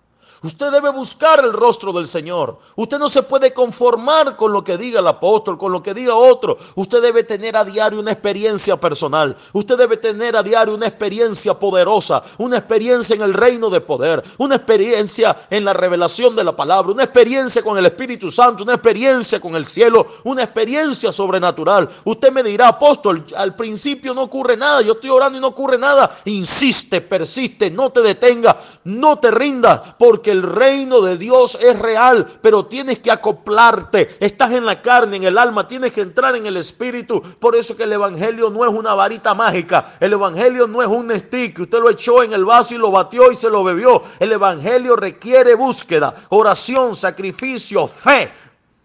Usted 0.45 0.69
debe 0.69 0.91
buscar 0.91 1.43
el 1.43 1.53
rostro 1.53 1.91
del 1.91 2.05
Señor. 2.05 2.59
Usted 2.75 2.99
no 2.99 3.09
se 3.09 3.23
puede 3.23 3.51
conformar 3.51 4.35
con 4.35 4.53
lo 4.53 4.63
que 4.63 4.77
diga 4.77 4.99
el 4.99 5.07
apóstol, 5.07 5.57
con 5.57 5.71
lo 5.71 5.81
que 5.81 5.95
diga 5.95 6.13
otro. 6.13 6.55
Usted 6.75 7.01
debe 7.01 7.23
tener 7.23 7.57
a 7.57 7.65
diario 7.65 7.99
una 7.99 8.11
experiencia 8.11 8.77
personal. 8.77 9.35
Usted 9.53 9.75
debe 9.75 9.97
tener 9.97 10.35
a 10.35 10.43
diario 10.43 10.75
una 10.75 10.85
experiencia 10.85 11.55
poderosa, 11.55 12.23
una 12.37 12.57
experiencia 12.57 13.15
en 13.15 13.23
el 13.23 13.33
reino 13.33 13.71
de 13.71 13.81
poder, 13.81 14.23
una 14.37 14.57
experiencia 14.57 15.35
en 15.49 15.65
la 15.65 15.73
revelación 15.73 16.35
de 16.35 16.43
la 16.43 16.55
palabra, 16.55 16.91
una 16.91 17.05
experiencia 17.05 17.63
con 17.63 17.79
el 17.79 17.87
Espíritu 17.87 18.31
Santo, 18.31 18.61
una 18.61 18.75
experiencia 18.75 19.39
con 19.39 19.55
el 19.55 19.65
cielo, 19.65 20.05
una 20.25 20.43
experiencia 20.43 21.11
sobrenatural. 21.11 21.89
Usted 22.03 22.31
me 22.31 22.43
dirá, 22.43 22.67
apóstol, 22.67 23.25
al 23.35 23.55
principio 23.55 24.13
no 24.13 24.21
ocurre 24.21 24.57
nada, 24.57 24.83
yo 24.83 24.93
estoy 24.93 25.09
orando 25.09 25.39
y 25.39 25.41
no 25.41 25.47
ocurre 25.47 25.79
nada. 25.79 26.15
Insiste, 26.25 27.01
persiste, 27.01 27.71
no 27.71 27.89
te 27.89 28.03
detenga, 28.03 28.55
no 28.83 29.17
te 29.17 29.31
rindas, 29.31 29.95
porque 29.97 30.34
el 30.35 30.43
reino 30.43 31.01
de 31.01 31.17
Dios 31.17 31.57
es 31.61 31.79
real, 31.79 32.27
pero 32.41 32.65
tienes 32.65 32.99
que 32.99 33.11
acoplarte. 33.11 34.17
Estás 34.19 34.51
en 34.51 34.65
la 34.65 34.81
carne, 34.81 35.17
en 35.17 35.23
el 35.23 35.37
alma, 35.37 35.67
tienes 35.67 35.93
que 35.93 36.01
entrar 36.01 36.35
en 36.35 36.45
el 36.45 36.57
espíritu. 36.57 37.21
Por 37.39 37.55
eso 37.55 37.75
que 37.75 37.83
el 37.83 37.93
evangelio 37.93 38.49
no 38.49 38.65
es 38.65 38.71
una 38.71 38.93
varita 38.93 39.33
mágica. 39.33 39.95
El 39.99 40.13
evangelio 40.13 40.67
no 40.67 40.81
es 40.81 40.87
un 40.87 41.09
stick. 41.11 41.59
Usted 41.59 41.79
lo 41.79 41.89
echó 41.89 42.21
en 42.23 42.33
el 42.33 42.45
vaso 42.45 42.75
y 42.75 42.77
lo 42.77 42.91
batió 42.91 43.31
y 43.31 43.35
se 43.35 43.49
lo 43.49 43.63
bebió. 43.63 44.03
El 44.19 44.31
evangelio 44.31 44.95
requiere 44.95 45.55
búsqueda, 45.55 46.13
oración, 46.29 46.95
sacrificio, 46.95 47.87
fe. 47.87 48.31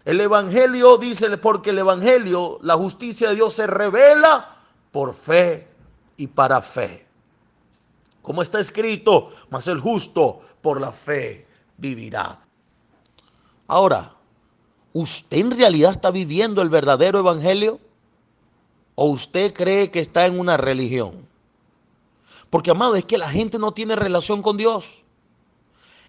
El 0.05 0.19
evangelio 0.21 0.97
dice, 0.97 1.37
porque 1.37 1.71
el 1.71 1.79
evangelio, 1.79 2.59
la 2.61 2.75
justicia 2.75 3.29
de 3.29 3.35
Dios 3.35 3.53
se 3.53 3.67
revela 3.67 4.55
por 4.91 5.13
fe 5.13 5.67
y 6.17 6.27
para 6.27 6.61
fe. 6.61 7.07
Como 8.21 8.41
está 8.41 8.59
escrito, 8.59 9.29
mas 9.49 9.67
el 9.67 9.79
justo 9.79 10.41
por 10.61 10.79
la 10.79 10.91
fe 10.91 11.47
vivirá. 11.77 12.39
Ahora, 13.67 14.13
¿usted 14.93 15.37
en 15.37 15.51
realidad 15.51 15.91
está 15.91 16.11
viviendo 16.11 16.61
el 16.61 16.69
verdadero 16.69 17.19
evangelio? 17.19 17.79
¿O 18.95 19.05
usted 19.05 19.53
cree 19.53 19.89
que 19.89 19.99
está 19.99 20.25
en 20.25 20.39
una 20.39 20.57
religión? 20.57 21.27
Porque, 22.49 22.71
amado, 22.71 22.95
es 22.95 23.05
que 23.05 23.17
la 23.17 23.29
gente 23.29 23.57
no 23.57 23.71
tiene 23.71 23.95
relación 23.95 24.41
con 24.41 24.57
Dios. 24.57 25.03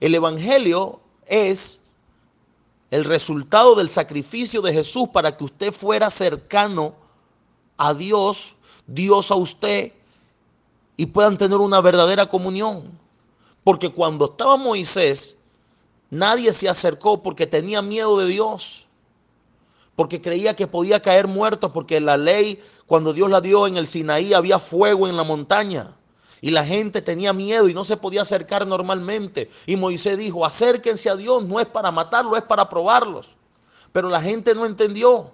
El 0.01 0.15
evangelio 0.15 1.01
es 1.27 1.81
el 2.91 3.05
resultado 3.05 3.77
del 3.77 3.89
sacrificio 3.89 4.61
de 4.61 4.73
Jesús 4.73 5.09
para 5.09 5.37
que 5.37 5.45
usted 5.45 5.73
fuera 5.73 6.11
cercano 6.11 6.95
a 7.79 7.95
Dios, 7.95 8.57
Dios 8.87 9.31
a 9.31 9.37
usted, 9.37 9.93
y 10.97 11.07
puedan 11.07 11.39
tener 11.39 11.59
una 11.59 11.81
verdadera 11.81 12.27
comunión. 12.27 13.02
Porque 13.65 13.91
cuando 13.93 14.27
estaba 14.27 14.57
Moisés, 14.57 15.37
nadie 16.11 16.53
se 16.53 16.69
acercó 16.69 17.23
porque 17.23 17.47
tenía 17.47 17.83
miedo 17.83 18.19
de 18.19 18.27
Dios. 18.27 18.87
Porque 19.95 20.23
creía 20.23 20.57
que 20.57 20.67
podía 20.67 21.01
caer 21.01 21.29
muerto, 21.29 21.73
porque 21.73 22.01
la 22.01 22.17
ley, 22.17 22.63
cuando 22.87 23.13
Dios 23.13 23.31
la 23.31 23.41
dio 23.41 23.67
en 23.67 23.77
el 23.77 23.87
Sinaí, 23.87 24.33
había 24.35 24.59
fuego 24.59 25.07
en 25.07 25.17
la 25.17 25.25
montaña. 25.25 25.97
Y 26.41 26.51
la 26.51 26.65
gente 26.65 27.03
tenía 27.03 27.33
miedo 27.33 27.69
y 27.69 27.75
no 27.75 27.85
se 27.85 27.97
podía 27.97 28.23
acercar 28.23 28.67
normalmente. 28.67 29.49
Y 29.67 29.77
Moisés 29.77 30.19
dijo, 30.19 30.45
acérquense 30.45 31.09
a 31.09 31.15
Dios, 31.15 31.45
no 31.45 31.61
es 31.61 31.67
para 31.67 31.93
matarlo, 31.93 32.37
es 32.37 32.43
para 32.43 32.69
probarlos. 32.69 33.37
Pero 33.93 34.09
la 34.09 34.21
gente 34.21 34.55
no 34.55 34.67
entendió. 34.67 35.33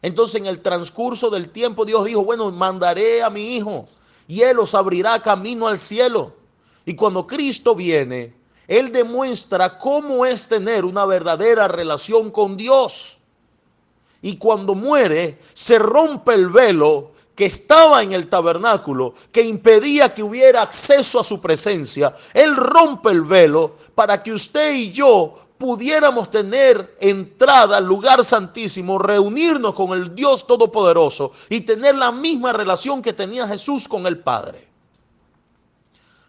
Entonces 0.00 0.36
en 0.36 0.46
el 0.46 0.60
transcurso 0.60 1.28
del 1.28 1.50
tiempo 1.50 1.84
Dios 1.84 2.04
dijo, 2.06 2.24
bueno, 2.24 2.50
mandaré 2.50 3.22
a 3.22 3.30
mi 3.30 3.56
hijo 3.56 3.86
y 4.28 4.42
Él 4.42 4.58
os 4.58 4.74
abrirá 4.74 5.20
camino 5.20 5.66
al 5.66 5.76
cielo. 5.76 6.37
Y 6.88 6.94
cuando 6.94 7.26
Cristo 7.26 7.74
viene, 7.74 8.32
Él 8.66 8.90
demuestra 8.90 9.76
cómo 9.76 10.24
es 10.24 10.48
tener 10.48 10.86
una 10.86 11.04
verdadera 11.04 11.68
relación 11.68 12.30
con 12.30 12.56
Dios. 12.56 13.18
Y 14.22 14.38
cuando 14.38 14.74
muere, 14.74 15.38
se 15.52 15.78
rompe 15.78 16.32
el 16.32 16.48
velo 16.48 17.10
que 17.34 17.44
estaba 17.44 18.02
en 18.02 18.12
el 18.12 18.30
tabernáculo, 18.30 19.12
que 19.30 19.42
impedía 19.42 20.14
que 20.14 20.22
hubiera 20.22 20.62
acceso 20.62 21.20
a 21.20 21.24
su 21.24 21.42
presencia. 21.42 22.16
Él 22.32 22.56
rompe 22.56 23.10
el 23.10 23.20
velo 23.20 23.76
para 23.94 24.22
que 24.22 24.32
usted 24.32 24.72
y 24.72 24.90
yo 24.90 25.38
pudiéramos 25.58 26.30
tener 26.30 26.96
entrada 27.02 27.76
al 27.76 27.84
lugar 27.84 28.24
santísimo, 28.24 28.98
reunirnos 28.98 29.74
con 29.74 29.92
el 29.92 30.14
Dios 30.14 30.46
Todopoderoso 30.46 31.32
y 31.50 31.60
tener 31.60 31.96
la 31.96 32.12
misma 32.12 32.54
relación 32.54 33.02
que 33.02 33.12
tenía 33.12 33.46
Jesús 33.46 33.86
con 33.86 34.06
el 34.06 34.20
Padre. 34.20 34.67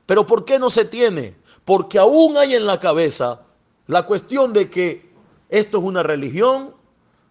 Pero 0.09 0.25
¿por 0.25 0.43
qué 0.43 0.57
no 0.57 0.71
se 0.71 0.85
tiene? 0.85 1.35
Porque 1.63 1.99
aún 1.99 2.35
hay 2.35 2.55
en 2.55 2.65
la 2.65 2.79
cabeza 2.79 3.41
la 3.85 4.07
cuestión 4.07 4.53
de 4.53 4.67
que 4.67 5.11
esto 5.49 5.77
es 5.77 5.83
una 5.83 6.01
religión, 6.01 6.73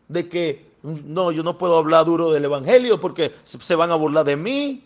de 0.07 0.29
que 0.29 0.71
no, 0.85 1.33
yo 1.33 1.43
no 1.43 1.59
puedo 1.59 1.77
hablar 1.77 2.05
duro 2.05 2.31
del 2.31 2.45
Evangelio 2.45 3.01
porque 3.01 3.35
se 3.43 3.75
van 3.75 3.91
a 3.91 3.97
burlar 3.97 4.25
de 4.25 4.37
mí, 4.37 4.85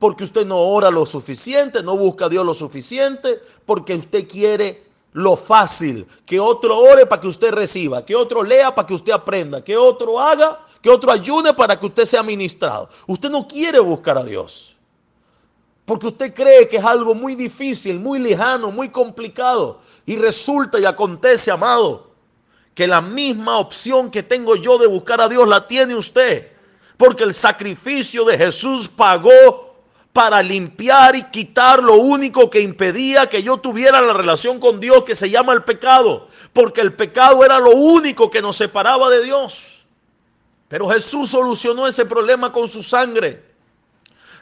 porque 0.00 0.24
usted 0.24 0.44
no 0.44 0.58
ora 0.58 0.90
lo 0.90 1.06
suficiente, 1.06 1.84
no 1.84 1.96
busca 1.96 2.24
a 2.24 2.28
Dios 2.28 2.44
lo 2.44 2.52
suficiente, 2.52 3.40
porque 3.64 3.94
usted 3.94 4.26
quiere 4.26 4.82
lo 5.12 5.36
fácil, 5.36 6.08
que 6.26 6.40
otro 6.40 6.78
ore 6.78 7.06
para 7.06 7.20
que 7.20 7.28
usted 7.28 7.52
reciba, 7.52 8.04
que 8.04 8.16
otro 8.16 8.42
lea 8.42 8.74
para 8.74 8.88
que 8.88 8.94
usted 8.94 9.12
aprenda, 9.12 9.62
que 9.62 9.76
otro 9.76 10.18
haga, 10.18 10.66
que 10.82 10.90
otro 10.90 11.12
ayude 11.12 11.54
para 11.54 11.78
que 11.78 11.86
usted 11.86 12.06
sea 12.06 12.24
ministrado. 12.24 12.88
Usted 13.06 13.30
no 13.30 13.46
quiere 13.46 13.78
buscar 13.78 14.18
a 14.18 14.24
Dios. 14.24 14.74
Porque 15.90 16.06
usted 16.06 16.32
cree 16.32 16.68
que 16.68 16.76
es 16.76 16.84
algo 16.84 17.16
muy 17.16 17.34
difícil, 17.34 17.98
muy 17.98 18.20
lejano, 18.20 18.70
muy 18.70 18.90
complicado. 18.90 19.80
Y 20.06 20.14
resulta 20.14 20.78
y 20.78 20.84
acontece, 20.84 21.50
amado, 21.50 22.12
que 22.74 22.86
la 22.86 23.00
misma 23.00 23.58
opción 23.58 24.08
que 24.08 24.22
tengo 24.22 24.54
yo 24.54 24.78
de 24.78 24.86
buscar 24.86 25.20
a 25.20 25.28
Dios 25.28 25.48
la 25.48 25.66
tiene 25.66 25.96
usted. 25.96 26.52
Porque 26.96 27.24
el 27.24 27.34
sacrificio 27.34 28.24
de 28.24 28.38
Jesús 28.38 28.86
pagó 28.86 29.74
para 30.12 30.44
limpiar 30.44 31.16
y 31.16 31.24
quitar 31.24 31.82
lo 31.82 31.96
único 31.96 32.48
que 32.48 32.60
impedía 32.60 33.28
que 33.28 33.42
yo 33.42 33.56
tuviera 33.56 34.00
la 34.00 34.12
relación 34.12 34.60
con 34.60 34.78
Dios 34.78 35.02
que 35.02 35.16
se 35.16 35.28
llama 35.28 35.54
el 35.54 35.64
pecado, 35.64 36.28
porque 36.52 36.82
el 36.82 36.92
pecado 36.92 37.44
era 37.44 37.58
lo 37.58 37.72
único 37.72 38.30
que 38.30 38.40
nos 38.40 38.54
separaba 38.54 39.10
de 39.10 39.24
Dios. 39.24 39.84
Pero 40.68 40.88
Jesús 40.88 41.30
solucionó 41.30 41.88
ese 41.88 42.06
problema 42.06 42.52
con 42.52 42.68
su 42.68 42.80
sangre. 42.80 43.49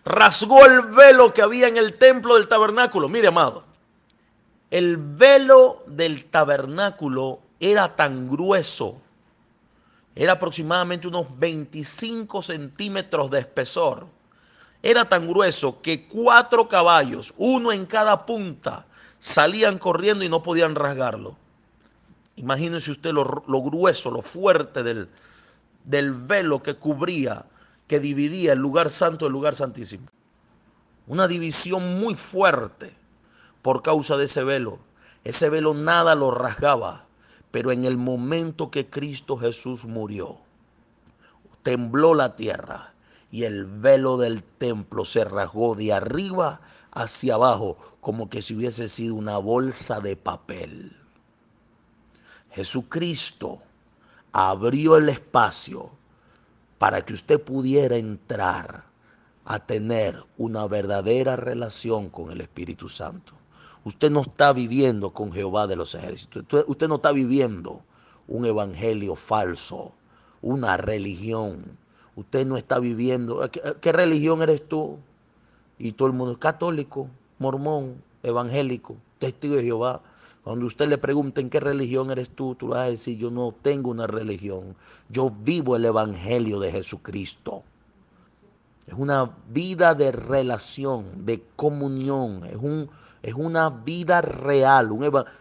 Rasgó 0.05 0.65
el 0.67 0.83
velo 0.83 1.35
que 1.35 1.43
había 1.43 1.69
en 1.69 1.77
el 1.77 1.99
templo 1.99 2.37
del 2.37 2.49
tabernáculo. 2.49 3.09
Mire, 3.09 3.29
amado, 3.29 3.65
el 4.71 4.97
velo 4.97 5.83
del 5.87 6.27
tabernáculo 6.27 7.41
era 7.61 7.97
tan 7.97 8.29
grueso, 8.29 9.01
era 10.15 10.33
aproximadamente 10.33 11.09
unos 11.09 11.27
25 11.39 12.43
centímetros 12.43 13.31
de 13.31 13.41
espesor 13.41 14.07
era 14.83 15.09
tan 15.09 15.27
grueso 15.27 15.83
que 15.83 16.07
cuatro 16.07 16.69
caballos, 16.69 17.35
uno 17.37 17.73
en 17.73 17.87
cada 17.87 18.27
punta, 18.27 18.87
salían 19.19 19.79
corriendo 19.79 20.25
y 20.25 20.29
no 20.29 20.43
podían 20.43 20.75
rasgarlo. 20.75 21.37
Imagínense 22.37 22.93
usted 22.93 23.13
lo, 23.13 23.25
grueso, 23.63 24.11
lo 24.11 24.23
fuerte 24.23 24.85
del, 24.85 25.09
del 25.85 26.13
velo 26.13 26.63
que 26.63 26.77
cubría, 26.77 27.45
que 27.89 27.99
dividía 28.01 28.53
el 28.53 28.59
lugar 28.59 28.91
santo 28.91 29.25
del 29.25 29.33
lugar 29.33 29.55
santísimo. 29.55 30.07
Una 31.07 31.27
división 31.27 32.01
muy 32.01 32.15
fuerte 32.15 32.95
por 33.63 33.83
causa 33.83 34.17
de 34.17 34.27
ese 34.27 34.45
velo. 34.45 34.79
Ese 35.25 35.49
velo 35.49 35.75
nada 35.75 36.15
lo 36.15 36.31
rasgaba, 36.31 37.07
pero 37.51 37.73
en 37.73 37.85
el 37.85 37.97
momento 37.97 38.71
que 38.71 38.89
Cristo 38.89 39.37
Jesús 39.37 39.87
murió, 39.87 40.39
tembló 41.63 42.15
la 42.15 42.37
tierra 42.37 42.95
y 43.31 43.45
el 43.45 43.65
velo 43.65 44.17
del 44.17 44.43
templo 44.43 45.05
se 45.05 45.25
rasgó 45.25 45.75
de 45.75 45.93
arriba 45.93 46.61
hacia 46.93 47.35
abajo 47.35 47.77
como 48.01 48.31
que 48.31 48.43
si 48.43 48.55
hubiese 48.55 48.89
sido 48.89 49.15
una 49.15 49.39
bolsa 49.39 50.01
de 50.01 50.17
papel. 50.17 50.97
Jesucristo 52.51 53.63
abrió 54.33 54.97
el 54.97 55.09
espacio 55.09 55.98
para 56.79 57.05
que 57.05 57.13
usted 57.13 57.43
pudiera 57.43 57.97
entrar 57.97 58.85
a 59.45 59.59
tener 59.61 60.25
una 60.37 60.67
verdadera 60.67 61.37
relación 61.37 62.11
con 62.11 62.31
el 62.31 62.41
Espíritu 62.41 62.89
Santo. 62.89 63.35
Usted 63.85 64.11
no 64.11 64.23
está 64.23 64.53
viviendo 64.53 65.11
con 65.13 65.33
Jehová 65.33 65.67
de 65.67 65.77
los 65.77 65.95
ejércitos. 65.95 66.45
Usted 66.67 66.89
no 66.89 66.97
está 66.97 67.13
viviendo 67.13 67.83
un 68.27 68.45
evangelio 68.45 69.17
falso, 69.17 69.95
una 70.43 70.77
religión 70.77 71.79
Usted 72.19 72.45
no 72.45 72.57
está 72.57 72.81
viviendo. 72.81 73.49
¿Qué, 73.81 73.93
religión 73.93 74.43
eres 74.43 74.67
tú? 74.67 74.99
Y 75.79 75.93
todo 75.93 76.09
el 76.09 76.15
mundo 76.15 76.33
es 76.33 76.39
católico, 76.39 77.09
mormón, 77.39 78.03
evangélico, 78.25 78.97
testigo 79.21 79.55
de 79.55 79.63
Jehová. 79.63 80.03
Cuando 80.49 80.65
usted 80.65 80.89
le 80.89 80.97
pregunte 80.97 81.43
en 81.43 81.51
qué 81.51 81.61
religión 81.61 82.11
eres 82.11 82.31
tú, 82.31 82.55
tú 82.55 82.69
vas 82.69 82.79
a 82.79 82.91
decir, 82.91 83.19
yo 83.19 83.31
no 83.31 83.55
tengo 83.61 83.91
una 83.91 84.07
religión. 84.07 84.77
Yo 85.11 85.29
vivo 85.29 85.77
el 85.77 85.85
evangelio 85.85 86.59
de 86.59 86.73
Jesucristo. 86.73 87.65
Es 88.87 88.95
una 88.95 89.37
vida 89.51 89.95
de 89.95 90.11
relación, 90.11 91.27
de 91.27 91.45
comunión. 91.55 92.47
Es, 92.47 92.57
un, 92.57 92.89
es 93.23 93.35
una 93.35 93.69
vida 93.69 94.23
real. 94.23 94.89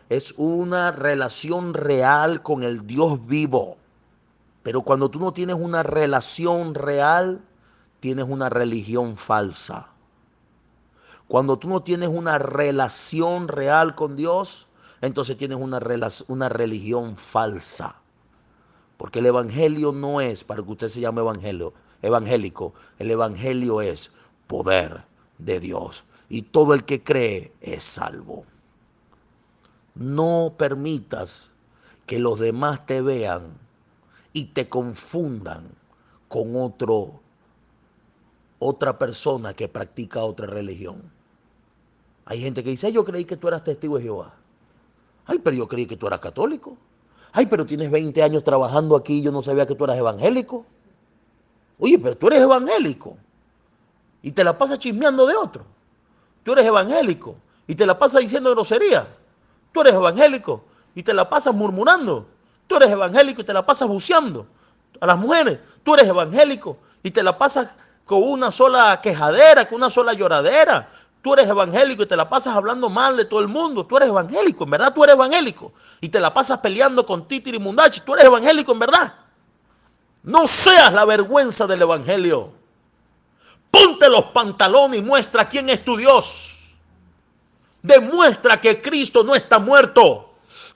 es 0.09 0.33
una 0.35 0.91
relación 0.91 1.73
real 1.73 2.43
con 2.43 2.63
el 2.63 2.85
Dios 2.85 3.25
vivo. 3.27 3.77
Pero 4.61 4.81
cuando 4.81 5.09
tú 5.09 5.21
no 5.21 5.31
tienes 5.31 5.55
una 5.55 5.83
relación 5.83 6.75
real, 6.75 7.45
tienes 8.01 8.25
una 8.27 8.49
religión 8.49 9.15
falsa. 9.15 9.87
Cuando 11.29 11.57
tú 11.57 11.69
no 11.69 11.81
tienes 11.81 12.09
una 12.09 12.39
relación 12.39 13.47
real 13.47 13.95
con 13.95 14.17
Dios, 14.17 14.66
entonces 15.01 15.37
tienes 15.37 15.57
una, 15.57 15.79
una 16.27 16.49
religión 16.49 17.15
falsa. 17.15 18.01
Porque 18.97 19.19
el 19.19 19.27
evangelio 19.27 19.91
no 19.91 20.21
es 20.21 20.43
para 20.43 20.63
que 20.63 20.71
usted 20.71 20.89
se 20.89 21.01
llame 21.01 21.21
evangelio, 21.21 21.73
evangélico. 22.01 22.73
El 22.97 23.11
evangelio 23.11 23.81
es 23.81 24.13
poder 24.47 25.05
de 25.37 25.59
Dios. 25.59 26.03
Y 26.29 26.41
todo 26.43 26.73
el 26.73 26.83
que 26.83 27.03
cree 27.03 27.53
es 27.61 27.83
salvo. 27.83 28.45
No 29.93 30.55
permitas 30.57 31.51
que 32.05 32.19
los 32.19 32.39
demás 32.39 32.85
te 32.85 33.01
vean 33.01 33.57
y 34.33 34.45
te 34.45 34.67
confundan 34.67 35.69
con 36.27 36.55
otro 36.55 37.21
otra 38.59 38.97
persona 38.97 39.53
que 39.53 39.67
practica 39.67 40.23
otra 40.23 40.47
religión. 40.47 41.11
Hay 42.25 42.41
gente 42.41 42.63
que 42.63 42.71
dice, 42.71 42.91
yo 42.91 43.05
creí 43.05 43.25
que 43.25 43.37
tú 43.37 43.47
eras 43.47 43.63
testigo 43.63 43.97
de 43.97 44.03
Jehová. 44.03 44.36
Ay, 45.27 45.39
pero 45.39 45.55
yo 45.55 45.67
creí 45.67 45.85
que 45.85 45.97
tú 45.97 46.07
eras 46.07 46.19
católico. 46.19 46.77
Ay, 47.33 47.45
pero 47.45 47.65
tienes 47.65 47.91
20 47.91 48.23
años 48.23 48.43
trabajando 48.43 48.95
aquí 48.95 49.19
y 49.19 49.21
yo 49.21 49.31
no 49.31 49.41
sabía 49.41 49.65
que 49.65 49.75
tú 49.75 49.83
eras 49.83 49.97
evangélico. 49.97 50.65
Oye, 51.79 51.99
pero 51.99 52.17
tú 52.17 52.27
eres 52.27 52.41
evangélico 52.41 53.17
y 54.21 54.31
te 54.31 54.43
la 54.43 54.57
pasas 54.57 54.79
chismeando 54.79 55.27
de 55.27 55.35
otro. 55.35 55.65
Tú 56.43 56.53
eres 56.53 56.65
evangélico 56.65 57.35
y 57.67 57.75
te 57.75 57.85
la 57.85 57.99
pasas 57.99 58.21
diciendo 58.21 58.49
grosería. 58.51 59.07
Tú 59.71 59.81
eres 59.81 59.93
evangélico 59.93 60.63
y 60.95 61.03
te 61.03 61.13
la 61.13 61.29
pasas 61.29 61.53
murmurando. 61.53 62.27
Tú 62.65 62.77
eres 62.77 62.89
evangélico 62.89 63.41
y 63.41 63.43
te 63.43 63.53
la 63.53 63.65
pasas 63.65 63.87
buceando 63.87 64.47
a 64.99 65.05
las 65.05 65.17
mujeres. 65.17 65.59
Tú 65.83 65.93
eres 65.93 66.07
evangélico 66.07 66.77
y 67.03 67.11
te 67.11 67.21
la 67.21 67.37
pasas 67.37 67.77
con 68.05 68.23
una 68.23 68.49
sola 68.49 68.99
quejadera, 69.01 69.67
con 69.67 69.75
una 69.75 69.89
sola 69.89 70.13
lloradera. 70.13 70.89
Tú 71.27 71.33
eres 71.33 71.49
evangélico 71.49 72.03
y 72.03 72.05
te 72.05 72.15
la 72.15 72.29
pasas 72.29 72.55
hablando 72.55 72.89
mal 72.89 73.17
de 73.17 73.25
todo 73.25 73.41
el 73.41 73.49
mundo. 73.49 73.85
Tú 73.85 73.97
eres 73.97 74.07
evangélico, 74.07 74.63
en 74.63 74.69
verdad 74.69 74.93
tú 74.93 75.03
eres 75.03 75.13
evangélico. 75.13 75.73
Y 75.99 76.07
te 76.07 76.21
la 76.21 76.33
pasas 76.33 76.59
peleando 76.59 77.05
con 77.05 77.27
Titi 77.27 77.53
y 77.53 77.59
Mundachi. 77.59 77.99
Tú 77.99 78.13
eres 78.13 78.27
evangélico, 78.27 78.71
en 78.71 78.79
verdad. 78.79 79.13
No 80.23 80.47
seas 80.47 80.93
la 80.93 81.03
vergüenza 81.03 81.67
del 81.67 81.81
evangelio. 81.81 82.53
Ponte 83.69 84.07
los 84.07 84.23
pantalones 84.27 85.01
y 85.01 85.03
muestra 85.03 85.49
quién 85.49 85.69
es 85.69 85.83
tu 85.83 85.97
Dios. 85.97 86.73
Demuestra 87.81 88.61
que 88.61 88.81
Cristo 88.81 89.25
no 89.25 89.35
está 89.35 89.59
muerto. 89.59 90.29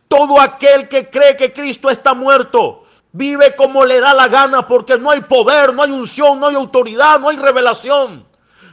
Todo 0.09 0.41
aquel 0.41 0.89
que 0.89 1.09
cree 1.09 1.37
que 1.37 1.53
Cristo 1.53 1.89
está 1.89 2.13
muerto 2.13 2.83
vive 3.13 3.55
como 3.55 3.85
le 3.85 4.01
da 4.01 4.13
la 4.13 4.27
gana 4.27 4.67
porque 4.67 4.97
no 4.97 5.11
hay 5.11 5.21
poder, 5.21 5.73
no 5.73 5.83
hay 5.83 5.91
unción, 5.91 6.41
no 6.41 6.47
hay 6.47 6.55
autoridad, 6.55 7.21
no 7.21 7.29
hay 7.29 7.37
revelación. 7.37 8.29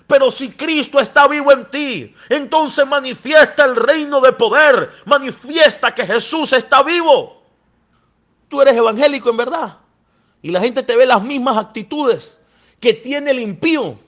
Pero 0.09 0.31
si 0.31 0.51
Cristo 0.51 0.99
está 0.99 1.29
vivo 1.29 1.53
en 1.53 1.67
ti, 1.67 2.15
entonces 2.31 2.87
manifiesta 2.87 3.67
el 3.67 3.77
reino 3.77 4.23
de 4.23 4.33
poder, 4.33 4.91
manifiesta 5.05 5.95
que 5.95 6.07
Jesús 6.07 6.55
está 6.55 6.83
vivo. 6.83 7.43
Tú 8.49 8.63
eres 8.63 8.75
evangélico 8.75 9.29
en 9.29 9.37
verdad. 9.37 9.77
Y 10.41 10.51
la 10.51 10.61
gente 10.61 10.83
te 10.83 10.97
ve 10.97 11.05
las 11.05 11.23
mismas 11.23 11.59
actitudes 11.59 12.41
que 12.81 12.95
tiene 12.95 13.33
el 13.33 13.39
impío. 13.39 13.99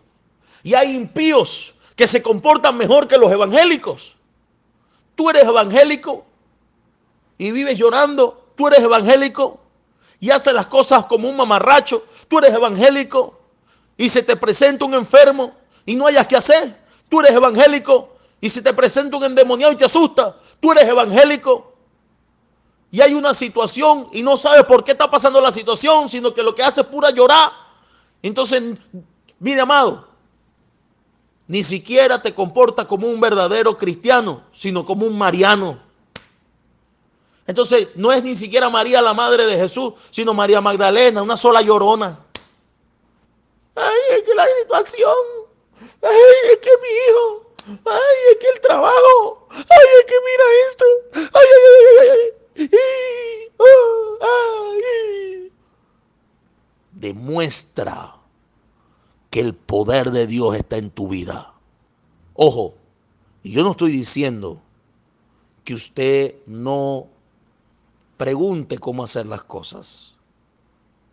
Y 0.62 0.72
hay 0.72 0.96
impíos 0.96 1.74
que 1.94 2.06
se 2.06 2.22
comportan 2.22 2.78
mejor 2.78 3.06
que 3.06 3.18
los 3.18 3.30
evangélicos. 3.30 4.16
Tú 5.14 5.28
eres 5.28 5.44
evangélico 5.44 6.24
y 7.36 7.52
vives 7.52 7.76
llorando, 7.76 8.52
tú 8.56 8.68
eres 8.68 8.80
evangélico 8.80 9.60
y 10.18 10.30
haces 10.30 10.54
las 10.54 10.66
cosas 10.66 11.04
como 11.04 11.28
un 11.28 11.36
mamarracho, 11.36 12.06
tú 12.26 12.38
eres 12.38 12.54
evangélico 12.54 13.38
y 13.98 14.08
se 14.08 14.22
te 14.22 14.34
presenta 14.34 14.86
un 14.86 14.94
enfermo 14.94 15.59
y 15.86 15.96
no 15.96 16.06
hayas 16.06 16.26
que 16.26 16.36
hacer, 16.36 16.76
tú 17.08 17.20
eres 17.20 17.32
evangélico 17.32 18.16
y 18.40 18.48
se 18.48 18.62
te 18.62 18.72
presenta 18.72 19.16
un 19.16 19.24
endemoniado 19.24 19.72
y 19.72 19.76
te 19.76 19.84
asusta, 19.84 20.36
tú 20.60 20.72
eres 20.72 20.84
evangélico 20.84 21.70
y 22.90 23.00
hay 23.00 23.14
una 23.14 23.34
situación 23.34 24.08
y 24.12 24.22
no 24.22 24.36
sabes 24.36 24.64
por 24.64 24.82
qué 24.82 24.92
está 24.92 25.10
pasando 25.10 25.40
la 25.40 25.52
situación, 25.52 26.08
sino 26.08 26.34
que 26.34 26.42
lo 26.42 26.54
que 26.54 26.62
hace 26.62 26.80
es 26.80 26.86
pura 26.86 27.10
llorar. 27.10 27.52
Entonces, 28.22 28.62
mire 29.38 29.60
amado, 29.60 30.08
ni 31.46 31.62
siquiera 31.62 32.20
te 32.20 32.34
comporta 32.34 32.86
como 32.86 33.06
un 33.06 33.20
verdadero 33.20 33.76
cristiano, 33.76 34.44
sino 34.52 34.84
como 34.84 35.06
un 35.06 35.16
mariano. 35.16 35.80
Entonces 37.46 37.88
no 37.96 38.12
es 38.12 38.22
ni 38.22 38.36
siquiera 38.36 38.70
María 38.70 39.02
la 39.02 39.14
madre 39.14 39.46
de 39.46 39.56
Jesús, 39.56 39.94
sino 40.10 40.34
María 40.34 40.60
Magdalena, 40.60 41.22
una 41.22 41.36
sola 41.36 41.62
llorona. 41.62 42.18
Ay, 43.74 44.16
es 44.16 44.22
que 44.22 44.34
la 44.34 44.46
situación. 44.62 45.39
Ay, 46.02 46.50
es 46.52 46.58
que 46.58 46.70
mi 46.82 46.88
hijo. 47.08 47.46
Ay, 47.86 48.16
es 48.32 48.38
que 48.38 48.48
el 48.54 48.60
trabajo. 48.60 49.48
Ay, 49.50 49.86
es 49.98 50.04
que 50.06 50.14
mira 50.28 50.44
esto. 50.70 50.84
Ay, 51.34 51.46
ay, 51.56 51.98
ay, 52.00 52.68
ay. 52.72 53.52
Oh, 53.58 54.18
ay. 54.22 55.52
Demuestra 56.92 58.16
que 59.30 59.40
el 59.40 59.54
poder 59.54 60.10
de 60.10 60.26
Dios 60.26 60.56
está 60.56 60.76
en 60.76 60.90
tu 60.90 61.08
vida. 61.08 61.54
Ojo, 62.34 62.74
y 63.42 63.52
yo 63.52 63.62
no 63.62 63.72
estoy 63.72 63.92
diciendo 63.92 64.60
que 65.64 65.74
usted 65.74 66.36
no 66.46 67.06
pregunte 68.16 68.78
cómo 68.78 69.04
hacer 69.04 69.26
las 69.26 69.44
cosas. 69.44 70.14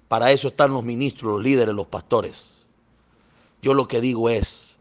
Para 0.07 0.31
eso 0.31 0.47
están 0.49 0.71
los 0.71 0.83
ministros, 0.83 1.33
los 1.33 1.43
líderes, 1.43 1.75
los 1.75 1.87
pastores. 1.87 2.56
Yo 3.61 3.73
lo 3.73 3.87
que 3.87 4.01
digo 4.01 4.29
es, 4.29 4.75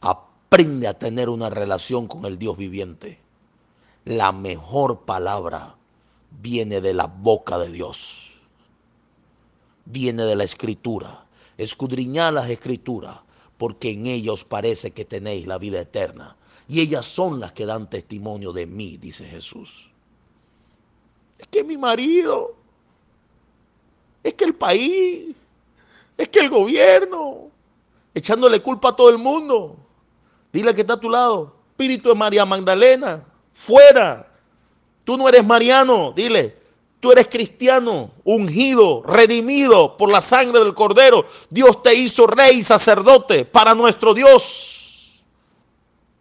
aprende 0.00 0.88
a 0.88 0.98
tener 0.98 1.28
una 1.28 1.50
relación 1.50 2.06
con 2.06 2.24
el 2.24 2.38
Dios 2.38 2.56
viviente. 2.56 3.18
La 4.04 4.32
mejor 4.32 5.00
palabra 5.00 5.76
viene 6.40 6.80
de 6.80 6.94
la 6.94 7.06
boca 7.06 7.58
de 7.58 7.70
Dios. 7.70 8.32
Viene 9.84 10.24
de 10.24 10.36
la 10.36 10.44
escritura. 10.44 11.26
Escudriñad 11.56 12.32
las 12.32 12.50
escrituras, 12.50 13.20
porque 13.58 13.92
en 13.92 14.06
ellas 14.06 14.44
parece 14.44 14.90
que 14.90 15.04
tenéis 15.04 15.46
la 15.46 15.58
vida 15.58 15.80
eterna. 15.80 16.36
Y 16.68 16.80
ellas 16.80 17.06
son 17.06 17.40
las 17.40 17.52
que 17.52 17.66
dan 17.66 17.88
testimonio 17.88 18.52
de 18.52 18.66
mí, 18.66 18.96
dice 18.96 19.24
Jesús. 19.24 19.90
Es 21.38 21.46
que 21.48 21.64
mi 21.64 21.76
marido, 21.76 22.54
es 24.22 24.34
que 24.34 24.44
el 24.44 24.54
país, 24.54 25.34
es 26.16 26.28
que 26.28 26.40
el 26.40 26.50
gobierno, 26.50 27.51
echándole 28.14 28.60
culpa 28.60 28.90
a 28.90 28.96
todo 28.96 29.10
el 29.10 29.18
mundo. 29.18 29.76
Dile 30.52 30.74
que 30.74 30.82
está 30.82 30.94
a 30.94 31.00
tu 31.00 31.08
lado, 31.08 31.56
espíritu 31.70 32.10
de 32.10 32.14
María 32.14 32.44
Magdalena, 32.44 33.24
fuera. 33.54 34.28
Tú 35.04 35.16
no 35.16 35.28
eres 35.28 35.44
mariano, 35.44 36.12
dile, 36.14 36.56
tú 37.00 37.10
eres 37.10 37.28
cristiano, 37.28 38.10
ungido, 38.24 39.02
redimido 39.02 39.96
por 39.96 40.10
la 40.10 40.20
sangre 40.20 40.60
del 40.60 40.74
cordero. 40.74 41.24
Dios 41.50 41.82
te 41.82 41.94
hizo 41.94 42.26
rey 42.26 42.58
y 42.58 42.62
sacerdote 42.62 43.44
para 43.44 43.74
nuestro 43.74 44.14
Dios. 44.14 45.22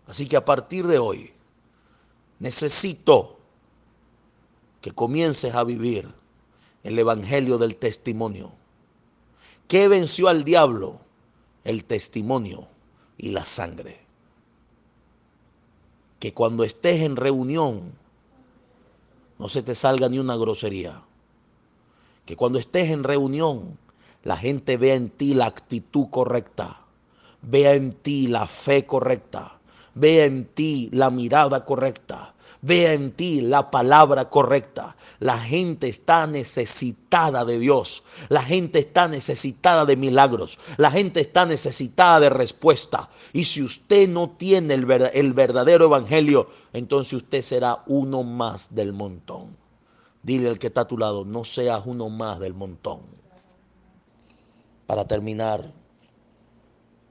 Así 0.08 0.28
que 0.28 0.38
a 0.38 0.44
partir 0.44 0.88
de 0.88 0.98
hoy 0.98 1.32
necesito 2.40 3.38
que 4.82 4.92
comiences 4.92 5.54
a 5.54 5.64
vivir 5.64 6.12
el 6.84 6.98
evangelio 6.98 7.58
del 7.58 7.76
testimonio. 7.76 8.52
¿Qué 9.68 9.88
venció 9.88 10.28
al 10.28 10.44
diablo? 10.44 11.02
El 11.64 11.84
testimonio 11.86 12.68
y 13.18 13.30
la 13.30 13.46
sangre. 13.46 14.00
Que 16.20 16.34
cuando 16.34 16.64
estés 16.64 17.02
en 17.02 17.16
reunión 17.16 17.94
no 19.38 19.50
se 19.50 19.64
te 19.64 19.76
salga 19.76 20.10
ni 20.10 20.20
una 20.20 20.36
grosería. 20.36 21.04
Que 22.26 22.36
cuando 22.36 22.60
estés 22.60 22.90
en 22.90 23.04
reunión 23.04 23.78
la 24.24 24.38
gente 24.38 24.78
vea 24.78 24.96
en 24.96 25.10
ti 25.10 25.34
la 25.34 25.48
actitud 25.48 26.08
correcta, 26.10 26.86
vea 27.42 27.74
en 27.74 27.92
ti 27.92 28.28
la 28.28 28.46
fe 28.46 28.86
correcta, 28.86 29.60
vea 29.96 30.26
en 30.26 30.46
ti 30.46 30.90
la 30.94 31.10
mirada 31.10 31.66
correcta, 31.66 32.36
vea 32.62 32.94
en 32.94 33.12
ti 33.12 33.42
la 33.42 33.72
palabra 33.72 34.30
correcta. 34.30 34.96
La 35.20 35.38
gente 35.38 35.88
está 35.88 36.28
necesitada 36.28 37.46
de 37.46 37.60
Dios. 37.60 38.04
La 38.30 38.42
gente 38.42 38.80
está 38.80 39.08
necesitada 39.08 39.86
de 39.86 39.96
milagros. 39.96 40.60
La 40.78 40.92
gente 40.92 41.20
está 41.20 41.46
necesitada 41.46 42.20
de 42.20 42.30
respuesta. 42.30 43.10
Y 43.34 43.46
si 43.46 43.64
usted 43.64 44.08
no 44.10 44.32
tiene 44.32 44.74
el, 44.74 45.34
verdadero 45.34 45.86
evangelio, 45.86 46.50
entonces 46.74 47.14
usted 47.14 47.42
será 47.42 47.84
uno 47.88 48.24
más 48.24 48.74
del 48.76 48.94
montón. 48.94 49.58
Dile 50.24 50.50
al 50.50 50.60
que 50.60 50.68
está 50.68 50.82
a 50.82 50.88
tu 50.88 50.98
lado, 50.98 51.26
no 51.26 51.44
seas 51.44 51.82
uno 51.86 52.10
más 52.10 52.40
del 52.40 52.54
montón. 52.54 53.02
Para 54.86 55.06
terminar, 55.06 55.74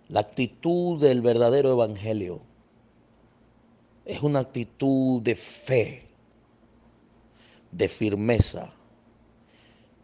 la 0.08 0.20
actitud 0.20 1.00
del 1.00 1.20
verdadero 1.20 1.72
evangelio 1.72 2.42
es 4.04 4.22
una 4.22 4.40
actitud 4.40 5.22
de 5.22 5.34
fe, 5.36 6.06
de 7.70 7.88
firmeza, 7.88 8.72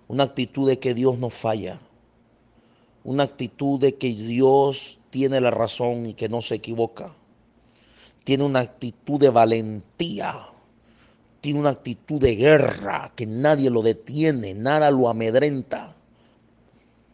una 0.08 0.24
actitud 0.24 0.68
de 0.68 0.78
que 0.78 0.94
Dios 0.94 1.18
no 1.18 1.30
falla, 1.30 1.80
una 3.04 3.24
actitud 3.24 3.80
de 3.80 3.96
que 3.96 4.12
Dios 4.12 5.00
tiene 5.10 5.40
la 5.40 5.50
razón 5.50 6.06
y 6.06 6.14
que 6.14 6.28
no 6.28 6.40
se 6.40 6.56
equivoca, 6.56 7.14
tiene 8.24 8.44
una 8.44 8.60
actitud 8.60 9.20
de 9.20 9.30
valentía, 9.30 10.34
tiene 11.40 11.60
una 11.60 11.70
actitud 11.70 12.20
de 12.20 12.36
guerra, 12.36 13.12
que 13.14 13.26
nadie 13.26 13.70
lo 13.70 13.82
detiene, 13.82 14.54
nada 14.54 14.90
lo 14.90 15.08
amedrenta, 15.08 15.94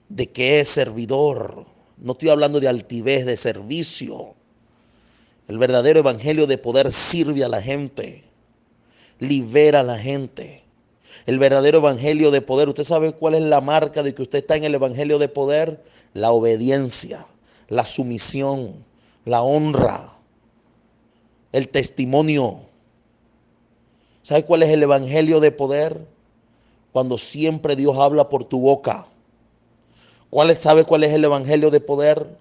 de 0.08 0.30
que 0.30 0.60
es 0.60 0.68
servidor, 0.68 1.66
no 1.98 2.12
estoy 2.12 2.30
hablando 2.30 2.60
de 2.60 2.68
altivez 2.68 3.24
de 3.24 3.36
servicio, 3.36 4.34
el 5.48 5.58
verdadero 5.58 6.00
evangelio 6.00 6.46
de 6.46 6.58
poder 6.58 6.92
sirve 6.92 7.44
a 7.44 7.48
la 7.48 7.60
gente, 7.60 8.24
libera 9.18 9.80
a 9.80 9.84
la 9.84 9.98
gente. 9.98 10.62
El 11.26 11.38
verdadero 11.38 11.78
evangelio 11.78 12.30
de 12.30 12.40
poder, 12.40 12.68
¿usted 12.68 12.84
sabe 12.84 13.12
cuál 13.12 13.34
es 13.34 13.42
la 13.42 13.60
marca 13.60 14.02
de 14.02 14.14
que 14.14 14.22
usted 14.22 14.38
está 14.38 14.56
en 14.56 14.64
el 14.64 14.74
evangelio 14.74 15.18
de 15.18 15.28
poder? 15.28 15.82
La 16.14 16.32
obediencia, 16.32 17.26
la 17.68 17.84
sumisión, 17.84 18.84
la 19.24 19.42
honra, 19.42 20.16
el 21.52 21.68
testimonio. 21.68 22.62
¿Sabe 24.22 24.44
cuál 24.44 24.62
es 24.62 24.70
el 24.70 24.82
evangelio 24.82 25.40
de 25.40 25.52
poder? 25.52 26.06
Cuando 26.92 27.18
siempre 27.18 27.76
Dios 27.76 27.96
habla 27.98 28.28
por 28.28 28.44
tu 28.44 28.60
boca. 28.60 29.06
¿Cuál, 30.30 30.56
¿Sabe 30.56 30.84
cuál 30.84 31.04
es 31.04 31.12
el 31.12 31.24
evangelio 31.24 31.70
de 31.70 31.80
poder? 31.80 32.36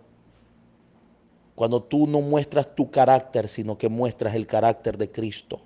Cuando 1.62 1.84
tú 1.84 2.08
no 2.08 2.22
muestras 2.22 2.74
tu 2.74 2.90
carácter, 2.90 3.48
sino 3.48 3.78
que 3.78 3.88
muestras 3.88 4.34
el 4.34 4.48
carácter 4.48 4.98
de 4.98 5.12
Cristo. 5.12 5.62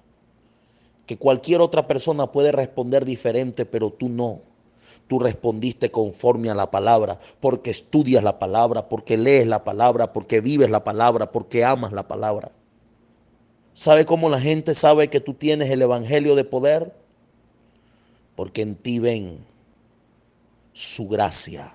Que 1.05 1.15
cualquier 1.15 1.61
otra 1.61 1.87
persona 1.87 2.33
puede 2.33 2.51
responder 2.51 3.05
diferente, 3.05 3.65
pero 3.65 3.91
tú 3.91 4.09
no. 4.09 4.41
Tú 5.07 5.19
respondiste 5.19 5.91
conforme 5.91 6.49
a 6.49 6.53
la 6.53 6.69
palabra, 6.69 7.17
porque 7.39 7.71
estudias 7.71 8.25
la 8.25 8.39
palabra, 8.39 8.89
porque 8.89 9.15
lees 9.15 9.47
la 9.47 9.63
palabra, 9.63 10.11
porque 10.11 10.41
vives 10.41 10.69
la 10.69 10.83
palabra, 10.83 11.31
porque 11.31 11.63
amas 11.63 11.93
la 11.93 12.09
palabra. 12.09 12.51
¿Sabe 13.73 14.03
cómo 14.05 14.27
la 14.27 14.41
gente 14.41 14.75
sabe 14.75 15.09
que 15.09 15.21
tú 15.21 15.33
tienes 15.33 15.69
el 15.69 15.81
evangelio 15.81 16.35
de 16.35 16.43
poder? 16.43 16.93
Porque 18.35 18.63
en 18.63 18.75
ti 18.75 18.99
ven 18.99 19.37
su 20.73 21.07
gracia 21.07 21.73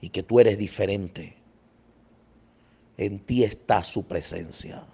y 0.00 0.10
que 0.10 0.22
tú 0.22 0.38
eres 0.38 0.56
diferente 0.56 1.37
en 2.98 3.24
ti 3.24 3.44
está 3.44 3.84
su 3.84 4.06
presencia. 4.06 4.84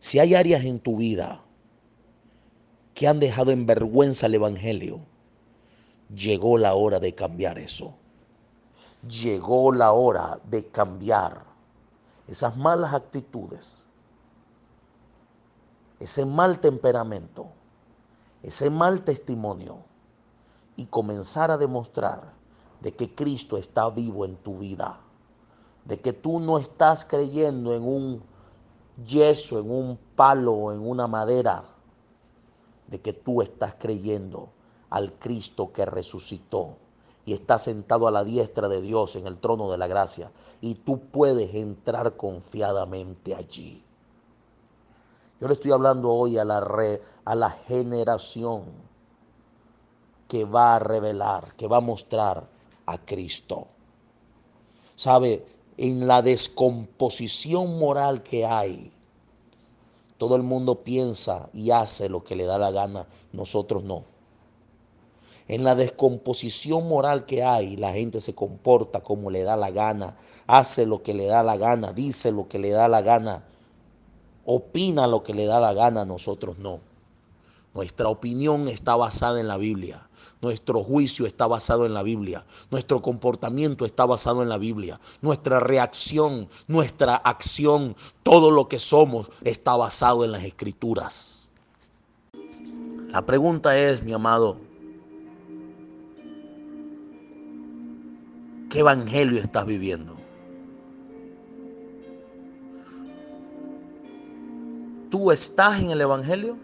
Si 0.00 0.18
hay 0.18 0.34
áreas 0.34 0.64
en 0.64 0.80
tu 0.80 0.96
vida 0.96 1.42
que 2.94 3.06
han 3.06 3.20
dejado 3.20 3.52
en 3.52 3.64
vergüenza 3.64 4.26
el 4.26 4.34
Evangelio, 4.34 5.00
llegó 6.12 6.58
la 6.58 6.74
hora 6.74 6.98
de 6.98 7.14
cambiar 7.14 7.58
eso. 7.58 7.94
Llegó 9.08 9.72
la 9.72 9.92
hora 9.92 10.40
de 10.50 10.66
cambiar 10.66 11.46
esas 12.26 12.56
malas 12.56 12.92
actitudes, 12.92 13.86
ese 16.00 16.26
mal 16.26 16.60
temperamento, 16.60 17.52
ese 18.42 18.68
mal 18.68 19.04
testimonio 19.04 19.84
y 20.76 20.86
comenzar 20.86 21.50
a 21.50 21.56
demostrar 21.56 22.34
de 22.80 22.92
que 22.92 23.14
Cristo 23.14 23.56
está 23.56 23.88
vivo 23.90 24.24
en 24.24 24.36
tu 24.36 24.58
vida 24.58 25.00
de 25.84 26.00
que 26.00 26.12
tú 26.12 26.40
no 26.40 26.58
estás 26.58 27.04
creyendo 27.04 27.74
en 27.74 27.82
un 27.82 28.22
yeso, 29.06 29.58
en 29.58 29.70
un 29.70 29.98
palo, 30.16 30.72
en 30.72 30.86
una 30.86 31.06
madera, 31.06 31.64
de 32.86 33.00
que 33.00 33.12
tú 33.12 33.42
estás 33.42 33.76
creyendo 33.78 34.50
al 34.90 35.12
Cristo 35.12 35.72
que 35.72 35.86
resucitó 35.86 36.76
y 37.24 37.32
está 37.32 37.58
sentado 37.58 38.08
a 38.08 38.10
la 38.10 38.24
diestra 38.24 38.68
de 38.68 38.80
Dios 38.80 39.14
en 39.16 39.26
el 39.26 39.38
trono 39.38 39.70
de 39.70 39.78
la 39.78 39.86
gracia 39.86 40.32
y 40.60 40.74
tú 40.74 41.00
puedes 41.00 41.54
entrar 41.54 42.16
confiadamente 42.16 43.34
allí. 43.34 43.84
Yo 45.40 45.48
le 45.48 45.54
estoy 45.54 45.72
hablando 45.72 46.10
hoy 46.10 46.38
a 46.38 46.44
la, 46.44 46.58
a 47.24 47.34
la 47.34 47.50
generación 47.50 48.64
que 50.28 50.44
va 50.44 50.76
a 50.76 50.78
revelar, 50.78 51.54
que 51.56 51.66
va 51.66 51.78
a 51.78 51.80
mostrar 51.80 52.48
a 52.86 52.98
Cristo. 52.98 53.66
¿Sabe? 54.94 55.46
En 55.80 56.06
la 56.06 56.20
descomposición 56.20 57.78
moral 57.78 58.22
que 58.22 58.44
hay, 58.44 58.92
Todo 60.18 60.36
el 60.36 60.42
mundo 60.42 60.84
piensa 60.84 61.48
y 61.54 61.70
hace 61.70 62.10
lo 62.10 62.22
que 62.22 62.36
le 62.36 62.44
da 62.44 62.58
la 62.58 62.70
gana, 62.70 63.06
nosotros 63.32 63.82
no. 63.82 64.04
En 65.48 65.64
la 65.64 65.74
descomposición 65.74 66.86
moral 66.86 67.24
que 67.24 67.42
hay, 67.42 67.78
la 67.78 67.94
gente 67.94 68.20
se 68.20 68.34
comporta 68.34 69.00
como 69.00 69.30
le 69.30 69.42
da 69.42 69.56
la 69.56 69.70
gana, 69.70 70.18
hace 70.46 70.84
lo 70.84 71.02
que 71.02 71.14
le 71.14 71.24
da 71.24 71.42
la 71.42 71.56
gana, 71.56 71.94
dice 71.94 72.30
lo 72.30 72.46
que 72.46 72.58
le 72.58 72.68
da 72.68 72.86
la 72.86 73.00
gana, 73.00 73.46
opina 74.44 75.06
lo 75.06 75.22
que 75.22 75.32
le 75.32 75.46
da 75.46 75.60
la 75.60 75.72
gana, 75.72 76.04
nosotros 76.04 76.58
no. 76.58 76.80
Nuestra 77.72 78.10
opinión 78.10 78.68
está 78.68 78.96
basada 78.96 79.40
en 79.40 79.48
la 79.48 79.56
Biblia. 79.56 80.09
Nuestro 80.42 80.82
juicio 80.82 81.26
está 81.26 81.46
basado 81.46 81.84
en 81.84 81.92
la 81.92 82.02
Biblia. 82.02 82.46
Nuestro 82.70 83.02
comportamiento 83.02 83.84
está 83.84 84.06
basado 84.06 84.42
en 84.42 84.48
la 84.48 84.56
Biblia. 84.56 84.98
Nuestra 85.20 85.60
reacción, 85.60 86.48
nuestra 86.66 87.16
acción, 87.16 87.94
todo 88.22 88.50
lo 88.50 88.66
que 88.66 88.78
somos 88.78 89.30
está 89.42 89.76
basado 89.76 90.24
en 90.24 90.32
las 90.32 90.44
escrituras. 90.44 91.48
La 93.08 93.26
pregunta 93.26 93.76
es, 93.78 94.02
mi 94.02 94.12
amado, 94.12 94.56
¿qué 98.70 98.78
evangelio 98.78 99.40
estás 99.40 99.66
viviendo? 99.66 100.16
¿Tú 105.10 105.32
estás 105.32 105.80
en 105.80 105.90
el 105.90 106.00
evangelio? 106.00 106.56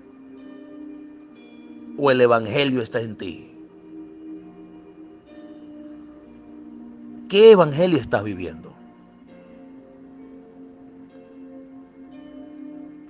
¿O 1.98 2.10
el 2.10 2.20
evangelio 2.20 2.80
está 2.80 3.00
en 3.00 3.16
ti? 3.16 3.55
¿Qué 7.28 7.50
evangelio 7.50 7.98
estás 7.98 8.22
viviendo? 8.22 8.72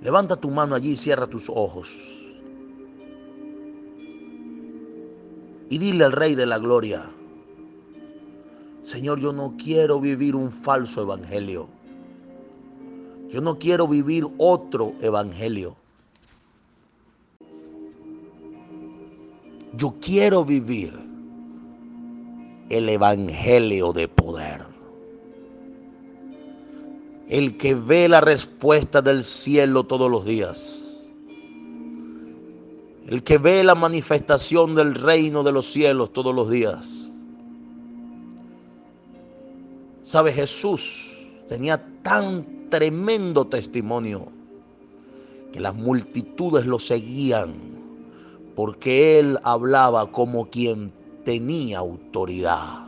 Levanta 0.01 0.35
tu 0.35 0.49
mano 0.49 0.73
allí 0.73 0.91
y 0.91 0.97
cierra 0.97 1.27
tus 1.27 1.49
ojos. 1.49 2.25
Y 5.69 5.77
dile 5.77 6.05
al 6.05 6.13
Rey 6.13 6.33
de 6.33 6.45
la 6.45 6.57
Gloria, 6.57 7.11
Señor, 8.81 9.19
yo 9.19 9.33
no 9.33 9.55
quiero 9.57 9.99
vivir 9.99 10.35
un 10.35 10.51
falso 10.51 11.01
evangelio. 11.01 11.67
Yo 13.29 13.41
no 13.41 13.59
quiero 13.59 13.87
vivir 13.87 14.25
otro 14.37 14.93
evangelio. 15.01 15.75
Yo 19.73 19.95
quiero 19.99 20.45
vivir 20.45 21.06
el 22.69 22.89
Evangelio 22.89 23.93
de 23.93 24.07
poder. 24.07 24.65
El 27.29 27.57
que 27.57 27.75
ve 27.75 28.07
la 28.07 28.21
respuesta 28.21 29.01
del 29.01 29.23
cielo 29.23 29.83
todos 29.85 30.09
los 30.09 30.25
días. 30.25 31.07
El 33.07 33.23
que 33.23 33.37
ve 33.37 33.63
la 33.63 33.75
manifestación 33.75 34.75
del 34.75 34.95
reino 34.95 35.43
de 35.43 35.51
los 35.51 35.65
cielos 35.65 36.11
todos 36.11 36.33
los 36.35 36.49
días. 36.49 37.11
Sabe, 40.03 40.31
Jesús 40.31 41.43
tenía 41.47 41.85
tan 42.01 42.69
tremendo 42.69 43.45
testimonio 43.47 44.31
que 45.51 45.59
las 45.59 45.75
multitudes 45.75 46.65
lo 46.65 46.79
seguían 46.79 47.53
porque 48.55 49.19
él 49.19 49.37
hablaba 49.43 50.11
como 50.11 50.49
quien 50.49 50.91
tenía 51.27 51.79
autoridad 51.79 52.87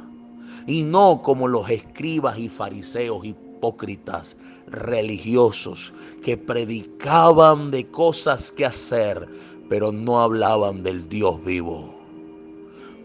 y 0.65 0.85
no 0.85 1.21
como 1.21 1.49
los 1.49 1.69
escribas 1.69 2.39
y 2.39 2.47
fariseos 2.47 3.25
hipócritas 3.25 4.37
religiosos 4.65 5.91
que 6.23 6.37
predicaban 6.37 7.69
de 7.69 7.91
cosas 7.91 8.53
que 8.53 8.65
hacer, 8.65 9.27
pero 9.67 9.91
no 9.91 10.21
hablaban 10.21 10.83
del 10.83 11.09
Dios 11.09 11.43
vivo. 11.43 11.99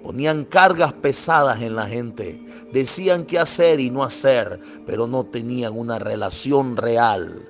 Ponían 0.05 0.44
cargas 0.44 0.92
pesadas 0.92 1.62
en 1.62 1.75
la 1.75 1.88
gente, 1.88 2.40
decían 2.73 3.25
qué 3.25 3.40
hacer 3.40 3.81
y 3.81 3.90
no 3.90 4.05
hacer, 4.05 4.61
pero 4.87 5.09
no 5.09 5.25
tenían 5.25 5.77
una 5.77 5.99
relación 5.99 6.77
real 6.77 7.42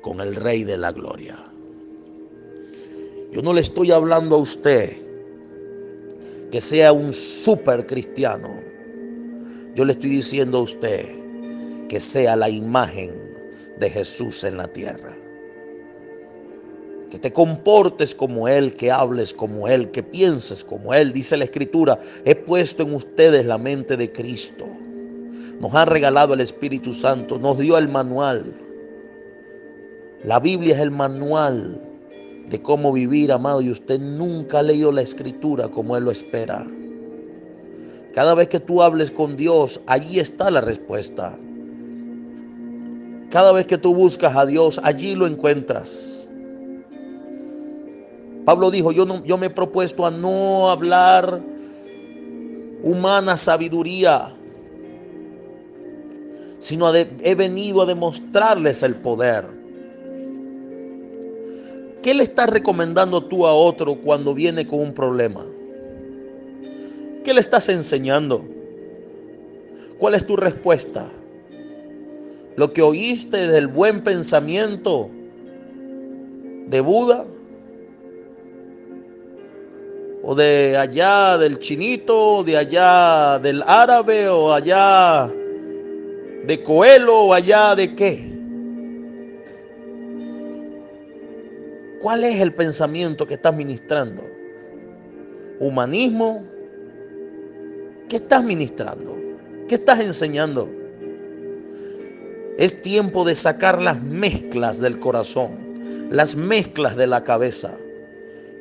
con 0.00 0.20
el 0.20 0.36
Rey 0.36 0.62
de 0.62 0.78
la 0.78 0.92
Gloria. 0.92 1.40
Yo 3.32 3.42
no 3.42 3.52
le 3.52 3.62
estoy 3.62 3.90
hablando 3.90 4.36
a 4.36 4.38
usted 4.38 5.11
que 6.52 6.60
sea 6.60 6.92
un 6.92 7.14
super 7.14 7.86
cristiano. 7.86 8.62
Yo 9.74 9.86
le 9.86 9.92
estoy 9.92 10.10
diciendo 10.10 10.58
a 10.58 10.62
usted 10.62 11.06
que 11.88 11.98
sea 11.98 12.36
la 12.36 12.50
imagen 12.50 13.10
de 13.80 13.88
Jesús 13.88 14.44
en 14.44 14.58
la 14.58 14.68
tierra. 14.68 15.16
Que 17.10 17.18
te 17.18 17.32
comportes 17.32 18.14
como 18.14 18.48
Él, 18.48 18.74
que 18.74 18.90
hables 18.90 19.32
como 19.32 19.66
Él, 19.66 19.90
que 19.90 20.02
pienses 20.02 20.62
como 20.62 20.92
Él. 20.92 21.14
Dice 21.14 21.38
la 21.38 21.44
Escritura, 21.44 21.98
he 22.26 22.34
puesto 22.34 22.82
en 22.82 22.94
ustedes 22.94 23.46
la 23.46 23.56
mente 23.56 23.96
de 23.96 24.12
Cristo. 24.12 24.66
Nos 25.58 25.74
ha 25.74 25.86
regalado 25.86 26.34
el 26.34 26.40
Espíritu 26.40 26.92
Santo, 26.92 27.38
nos 27.38 27.58
dio 27.58 27.78
el 27.78 27.88
manual. 27.88 28.44
La 30.22 30.38
Biblia 30.38 30.74
es 30.74 30.80
el 30.80 30.90
manual 30.90 31.91
de 32.48 32.62
cómo 32.62 32.92
vivir, 32.92 33.32
amado, 33.32 33.60
y 33.62 33.70
usted 33.70 33.98
nunca 33.98 34.58
ha 34.58 34.62
leído 34.62 34.92
la 34.92 35.02
escritura 35.02 35.68
como 35.68 35.96
Él 35.96 36.04
lo 36.04 36.10
espera. 36.10 36.66
Cada 38.12 38.34
vez 38.34 38.48
que 38.48 38.60
tú 38.60 38.82
hables 38.82 39.10
con 39.10 39.36
Dios, 39.36 39.80
allí 39.86 40.20
está 40.20 40.50
la 40.50 40.60
respuesta. 40.60 41.38
Cada 43.30 43.52
vez 43.52 43.66
que 43.66 43.78
tú 43.78 43.94
buscas 43.94 44.36
a 44.36 44.44
Dios, 44.44 44.80
allí 44.84 45.14
lo 45.14 45.26
encuentras. 45.26 46.28
Pablo 48.44 48.70
dijo, 48.70 48.92
yo, 48.92 49.06
no, 49.06 49.24
yo 49.24 49.38
me 49.38 49.46
he 49.46 49.50
propuesto 49.50 50.04
a 50.04 50.10
no 50.10 50.70
hablar 50.70 51.40
humana 52.82 53.36
sabiduría, 53.36 54.34
sino 56.58 56.94
he 56.94 57.34
venido 57.34 57.82
a 57.82 57.86
demostrarles 57.86 58.82
el 58.82 58.96
poder. 58.96 59.61
¿Qué 62.02 62.14
le 62.14 62.24
estás 62.24 62.50
recomendando 62.50 63.24
tú 63.24 63.46
a 63.46 63.54
otro 63.54 63.94
cuando 63.94 64.34
viene 64.34 64.66
con 64.66 64.80
un 64.80 64.92
problema? 64.92 65.44
¿Qué 67.22 67.32
le 67.32 67.40
estás 67.40 67.68
enseñando? 67.68 68.44
¿Cuál 69.98 70.14
es 70.14 70.26
tu 70.26 70.36
respuesta? 70.36 71.08
¿Lo 72.56 72.72
que 72.72 72.82
oíste 72.82 73.46
del 73.46 73.68
buen 73.68 74.02
pensamiento 74.02 75.10
de 76.66 76.80
Buda? 76.80 77.24
¿O 80.24 80.34
de 80.34 80.76
allá 80.76 81.38
del 81.38 81.60
chinito, 81.60 82.42
de 82.42 82.56
allá 82.56 83.38
del 83.38 83.62
árabe, 83.64 84.28
o 84.28 84.52
allá 84.52 85.32
de 86.46 86.62
Coelho, 86.64 87.26
o 87.26 87.32
allá 87.32 87.76
de 87.76 87.94
qué? 87.94 88.31
¿Cuál 92.02 92.24
es 92.24 92.40
el 92.40 92.52
pensamiento 92.52 93.28
que 93.28 93.34
estás 93.34 93.54
ministrando? 93.54 94.28
¿Humanismo? 95.60 96.44
¿Qué 98.08 98.16
estás 98.16 98.42
ministrando? 98.42 99.16
¿Qué 99.68 99.76
estás 99.76 100.00
enseñando? 100.00 100.68
Es 102.58 102.82
tiempo 102.82 103.24
de 103.24 103.36
sacar 103.36 103.80
las 103.80 104.02
mezclas 104.02 104.80
del 104.80 104.98
corazón, 104.98 106.08
las 106.10 106.34
mezclas 106.34 106.96
de 106.96 107.06
la 107.06 107.22
cabeza 107.22 107.78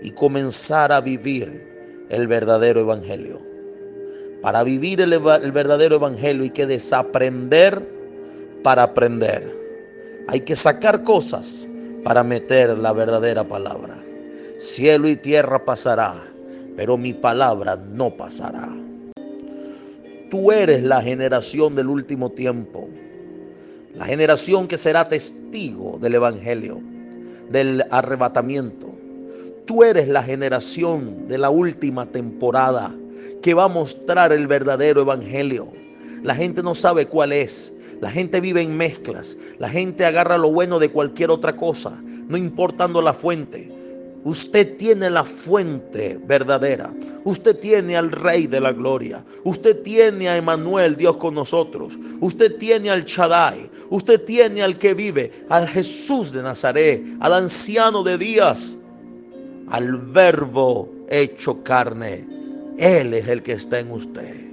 y 0.03 0.11
comenzar 0.11 0.91
a 0.91 1.01
vivir 1.01 2.05
el 2.09 2.27
verdadero 2.27 2.81
evangelio. 2.81 3.41
Para 4.43 4.61
vivir 4.61 5.01
el, 5.01 5.19
verdadero 5.19 5.95
evangelio 5.95 6.43
hay 6.43 6.51
que 6.51 6.67
desaprender 6.67 7.89
para 8.61 8.83
aprender. 8.83 9.51
Hay 10.27 10.41
que 10.41 10.55
sacar 10.55 11.01
cosas 11.01 11.67
para 12.03 12.23
meter 12.23 12.77
la 12.77 12.93
verdadera 12.93 13.43
palabra. 13.43 13.97
Cielo 14.57 15.07
y 15.07 15.15
tierra 15.15 15.65
pasará, 15.65 16.13
pero 16.75 16.97
mi 16.97 17.13
palabra 17.13 17.75
no 17.75 18.15
pasará. 18.15 18.69
Tú 20.29 20.51
eres 20.51 20.83
la 20.83 21.01
generación 21.01 21.75
del 21.75 21.87
último 21.87 22.31
tiempo, 22.31 22.87
la 23.95 24.05
generación 24.05 24.67
que 24.67 24.77
será 24.77 25.07
testigo 25.07 25.97
del 25.99 26.15
Evangelio, 26.15 26.79
del 27.49 27.83
arrebatamiento. 27.91 28.87
Tú 29.65 29.83
eres 29.83 30.07
la 30.07 30.23
generación 30.23 31.27
de 31.27 31.37
la 31.37 31.49
última 31.49 32.05
temporada 32.05 32.95
que 33.41 33.53
va 33.53 33.65
a 33.65 33.67
mostrar 33.67 34.31
el 34.31 34.47
verdadero 34.47 35.01
Evangelio. 35.01 35.69
La 36.23 36.35
gente 36.35 36.63
no 36.63 36.75
sabe 36.75 37.07
cuál 37.07 37.33
es, 37.33 37.73
la 38.01 38.11
gente 38.11 38.41
vive 38.41 38.61
en 38.61 38.75
mezclas. 38.75 39.37
La 39.59 39.69
gente 39.69 40.05
agarra 40.05 40.37
lo 40.37 40.51
bueno 40.51 40.79
de 40.79 40.89
cualquier 40.89 41.29
otra 41.29 41.55
cosa, 41.55 42.01
no 42.03 42.35
importando 42.35 43.01
la 43.01 43.13
fuente. 43.13 43.71
Usted 44.23 44.77
tiene 44.77 45.09
la 45.09 45.23
fuente 45.23 46.19
verdadera. 46.23 46.93
Usted 47.23 47.57
tiene 47.57 47.97
al 47.97 48.11
Rey 48.11 48.45
de 48.47 48.59
la 48.59 48.71
Gloria. 48.71 49.23
Usted 49.43 49.81
tiene 49.81 50.29
a 50.29 50.37
Emanuel, 50.37 50.95
Dios 50.95 51.17
con 51.17 51.33
nosotros. 51.33 51.97
Usted 52.19 52.57
tiene 52.57 52.91
al 52.91 53.05
Shaddai. 53.05 53.69
Usted 53.89 54.21
tiene 54.23 54.61
al 54.61 54.77
que 54.77 54.93
vive, 54.93 55.31
al 55.49 55.67
Jesús 55.67 56.31
de 56.31 56.43
Nazaret, 56.43 57.03
al 57.19 57.33
anciano 57.33 58.03
de 58.03 58.17
días, 58.19 58.77
al 59.69 59.97
Verbo 59.97 60.89
hecho 61.09 61.63
carne. 61.63 62.27
Él 62.77 63.13
es 63.15 63.27
el 63.27 63.41
que 63.41 63.53
está 63.53 63.79
en 63.79 63.91
usted. 63.91 64.50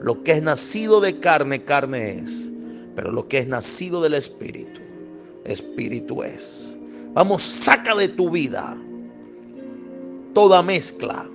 Lo 0.00 0.22
que 0.22 0.32
es 0.32 0.42
nacido 0.42 1.00
de 1.00 1.18
carne, 1.18 1.64
carne 1.64 2.20
es. 2.20 2.50
Pero 2.94 3.12
lo 3.12 3.28
que 3.28 3.38
es 3.38 3.48
nacido 3.48 4.00
del 4.00 4.14
Espíritu, 4.14 4.80
Espíritu 5.44 6.22
es. 6.22 6.76
Vamos, 7.14 7.42
saca 7.42 7.94
de 7.94 8.08
tu 8.08 8.30
vida 8.30 8.76
toda 10.34 10.62
mezcla. 10.62 11.28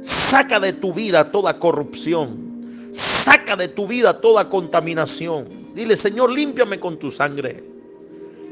Saca 0.00 0.60
de 0.60 0.72
tu 0.72 0.92
vida 0.94 1.30
toda 1.30 1.58
corrupción. 1.58 2.90
Saca 2.92 3.56
de 3.56 3.68
tu 3.68 3.86
vida 3.86 4.20
toda 4.20 4.48
contaminación. 4.48 5.74
Dile, 5.74 5.96
Señor, 5.96 6.30
límpiame 6.30 6.78
con 6.78 6.98
tu 6.98 7.10
sangre. 7.10 7.62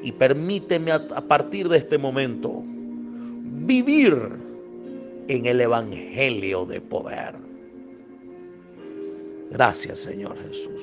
Y 0.03 0.13
permíteme 0.13 0.93
a, 0.93 1.07
partir 1.07 1.69
de 1.69 1.79
este 1.79 1.97
momento 1.97 2.63
vivir 2.65 4.17
en 5.29 5.47
el 5.47 5.61
Evangelio 5.61 6.67
de 6.67 6.81
poder. 6.81 7.54
Gracias, 9.55 10.01
Señor 10.01 10.37
Jesús. 10.37 10.83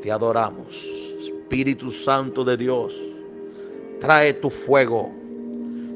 Te 0.00 0.10
adoramos. 0.10 0.82
Espíritu 1.20 1.90
Santo 1.90 2.42
de 2.42 2.56
Dios 2.56 2.98
trae 4.00 4.32
tu 4.32 4.48
fuego 4.48 5.12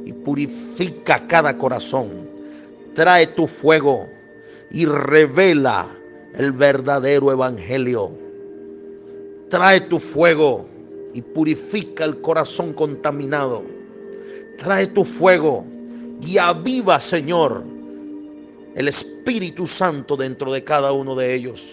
y 0.04 0.12
purifica 0.12 1.26
cada 1.26 1.56
corazón. 1.56 2.10
Trae 2.94 3.28
tu 3.28 3.46
fuego 3.46 4.06
y 4.70 4.84
revela 4.84 5.88
el 6.34 6.52
verdadero 6.52 7.32
evangelio. 7.32 8.10
Trae 9.48 9.80
tu 9.80 9.98
fuego 9.98 10.66
y 11.14 11.22
purifica 11.22 12.04
el 12.04 12.20
corazón 12.20 12.74
contaminado. 12.74 13.62
Trae 14.58 14.88
tu 14.88 15.02
fuego 15.02 15.64
y 16.20 16.36
aviva, 16.36 17.00
Señor, 17.00 17.73
el 18.74 18.88
Espíritu 18.88 19.66
Santo 19.66 20.16
dentro 20.16 20.52
de 20.52 20.64
cada 20.64 20.92
uno 20.92 21.14
de 21.14 21.34
ellos. 21.34 21.64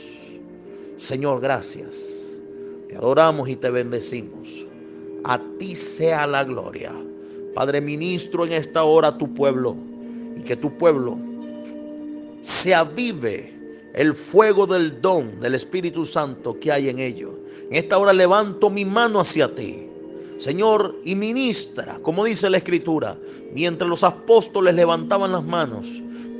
Señor, 0.98 1.42
gracias. 1.42 2.12
Te 2.88 2.96
adoramos 2.96 3.50
y 3.50 3.56
te 3.56 3.70
bendecimos. 3.70 4.68
A 5.24 5.40
ti 5.58 5.76
sea 5.76 6.28
la 6.28 6.44
gloria. 6.44 6.94
Padre, 7.56 7.82
ministro 7.82 8.46
en 8.46 8.54
esta 8.54 8.84
hora 8.84 9.18
tu 9.18 9.34
pueblo 9.34 9.76
y 10.38 10.42
que 10.42 10.56
tu 10.56 10.78
pueblo 10.78 11.18
se 12.42 12.74
avive 12.74 13.54
el 13.94 14.14
fuego 14.14 14.68
del 14.68 15.02
don 15.02 15.40
del 15.40 15.56
Espíritu 15.56 16.06
Santo 16.06 16.60
que 16.60 16.72
hay 16.72 16.90
en 16.90 17.00
ellos. 17.00 17.32
En 17.70 17.76
esta 17.76 17.98
hora 17.98 18.14
levanto 18.14 18.70
mi 18.70 18.86
mano 18.86 19.20
hacia 19.20 19.54
ti. 19.54 19.91
Señor, 20.42 20.96
y 21.06 21.14
ministra, 21.14 22.00
como 22.02 22.26
dice 22.26 22.50
la 22.50 22.58
Escritura, 22.58 23.16
mientras 23.54 23.88
los 23.88 24.04
apóstoles 24.04 24.74
levantaban 24.74 25.32
las 25.32 25.44
manos, 25.44 25.86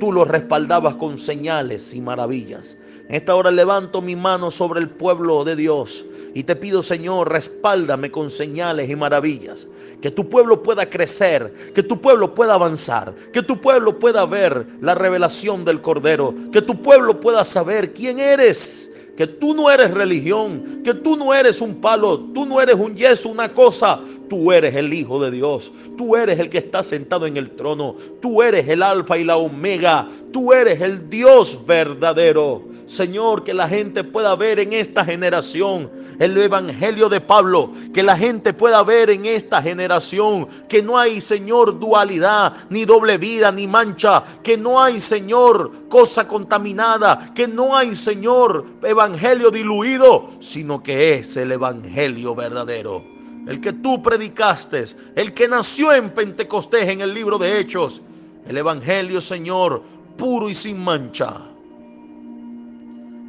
tú 0.00 0.10
los 0.10 0.26
respaldabas 0.26 0.96
con 0.96 1.18
señales 1.18 1.94
y 1.94 2.00
maravillas. 2.00 2.78
En 3.08 3.14
esta 3.14 3.36
hora 3.36 3.52
levanto 3.52 4.02
mi 4.02 4.16
mano 4.16 4.50
sobre 4.50 4.80
el 4.80 4.90
pueblo 4.90 5.44
de 5.44 5.54
Dios 5.54 6.04
y 6.34 6.42
te 6.42 6.56
pido, 6.56 6.82
Señor, 6.82 7.30
respáldame 7.30 8.10
con 8.10 8.28
señales 8.28 8.90
y 8.90 8.96
maravillas. 8.96 9.68
Que 10.00 10.10
tu 10.10 10.28
pueblo 10.28 10.64
pueda 10.64 10.90
crecer, 10.90 11.54
que 11.72 11.84
tu 11.84 12.00
pueblo 12.00 12.34
pueda 12.34 12.54
avanzar, 12.54 13.14
que 13.32 13.44
tu 13.44 13.60
pueblo 13.60 14.00
pueda 14.00 14.26
ver 14.26 14.66
la 14.80 14.96
revelación 14.96 15.64
del 15.64 15.80
Cordero, 15.80 16.34
que 16.50 16.60
tu 16.60 16.82
pueblo 16.82 17.20
pueda 17.20 17.44
saber 17.44 17.92
quién 17.92 18.18
eres 18.18 18.91
que 19.16 19.26
tú 19.26 19.54
no 19.54 19.70
eres 19.70 19.90
religión, 19.90 20.82
que 20.82 20.94
tú 20.94 21.16
no 21.16 21.34
eres 21.34 21.60
un 21.60 21.80
palo, 21.80 22.18
tú 22.18 22.46
no 22.46 22.60
eres 22.60 22.76
un 22.76 22.96
yeso, 22.96 23.28
una 23.28 23.52
cosa, 23.52 24.00
tú 24.28 24.52
eres 24.52 24.74
el 24.74 24.92
Hijo 24.92 25.22
de 25.22 25.30
Dios, 25.30 25.70
tú 25.96 26.16
eres 26.16 26.38
el 26.38 26.48
que 26.48 26.58
está 26.58 26.82
sentado 26.82 27.26
en 27.26 27.36
el 27.36 27.50
trono, 27.50 27.94
tú 28.20 28.42
eres 28.42 28.68
el 28.68 28.82
alfa 28.82 29.18
y 29.18 29.24
la 29.24 29.36
omega, 29.36 30.08
tú 30.32 30.52
eres 30.52 30.80
el 30.80 31.10
Dios 31.10 31.66
verdadero. 31.66 32.72
Señor, 32.92 33.42
que 33.42 33.54
la 33.54 33.68
gente 33.68 34.04
pueda 34.04 34.36
ver 34.36 34.58
en 34.58 34.74
esta 34.74 35.02
generación 35.02 35.90
el 36.18 36.36
Evangelio 36.36 37.08
de 37.08 37.22
Pablo, 37.22 37.70
que 37.94 38.02
la 38.02 38.18
gente 38.18 38.52
pueda 38.52 38.82
ver 38.82 39.08
en 39.08 39.24
esta 39.24 39.62
generación 39.62 40.46
que 40.68 40.82
no 40.82 40.98
hay, 40.98 41.22
Señor, 41.22 41.80
dualidad, 41.80 42.54
ni 42.68 42.84
doble 42.84 43.16
vida, 43.16 43.50
ni 43.50 43.66
mancha, 43.66 44.22
que 44.42 44.58
no 44.58 44.82
hay, 44.82 45.00
Señor, 45.00 45.88
cosa 45.88 46.28
contaminada, 46.28 47.32
que 47.34 47.48
no 47.48 47.74
hay, 47.74 47.94
Señor, 47.94 48.66
Evangelio 49.02 49.50
diluido, 49.50 50.30
sino 50.38 50.80
que 50.80 51.14
es 51.14 51.36
el 51.36 51.50
Evangelio 51.50 52.36
verdadero. 52.36 53.04
El 53.48 53.60
que 53.60 53.72
tú 53.72 54.00
predicaste, 54.00 54.84
el 55.16 55.34
que 55.34 55.48
nació 55.48 55.92
en 55.92 56.10
Pentecostés 56.10 56.88
en 56.88 57.00
el 57.00 57.12
libro 57.12 57.36
de 57.36 57.58
Hechos, 57.58 58.00
el 58.46 58.56
Evangelio, 58.56 59.20
Señor, 59.20 59.82
puro 60.16 60.48
y 60.48 60.54
sin 60.54 60.78
mancha. 60.78 61.34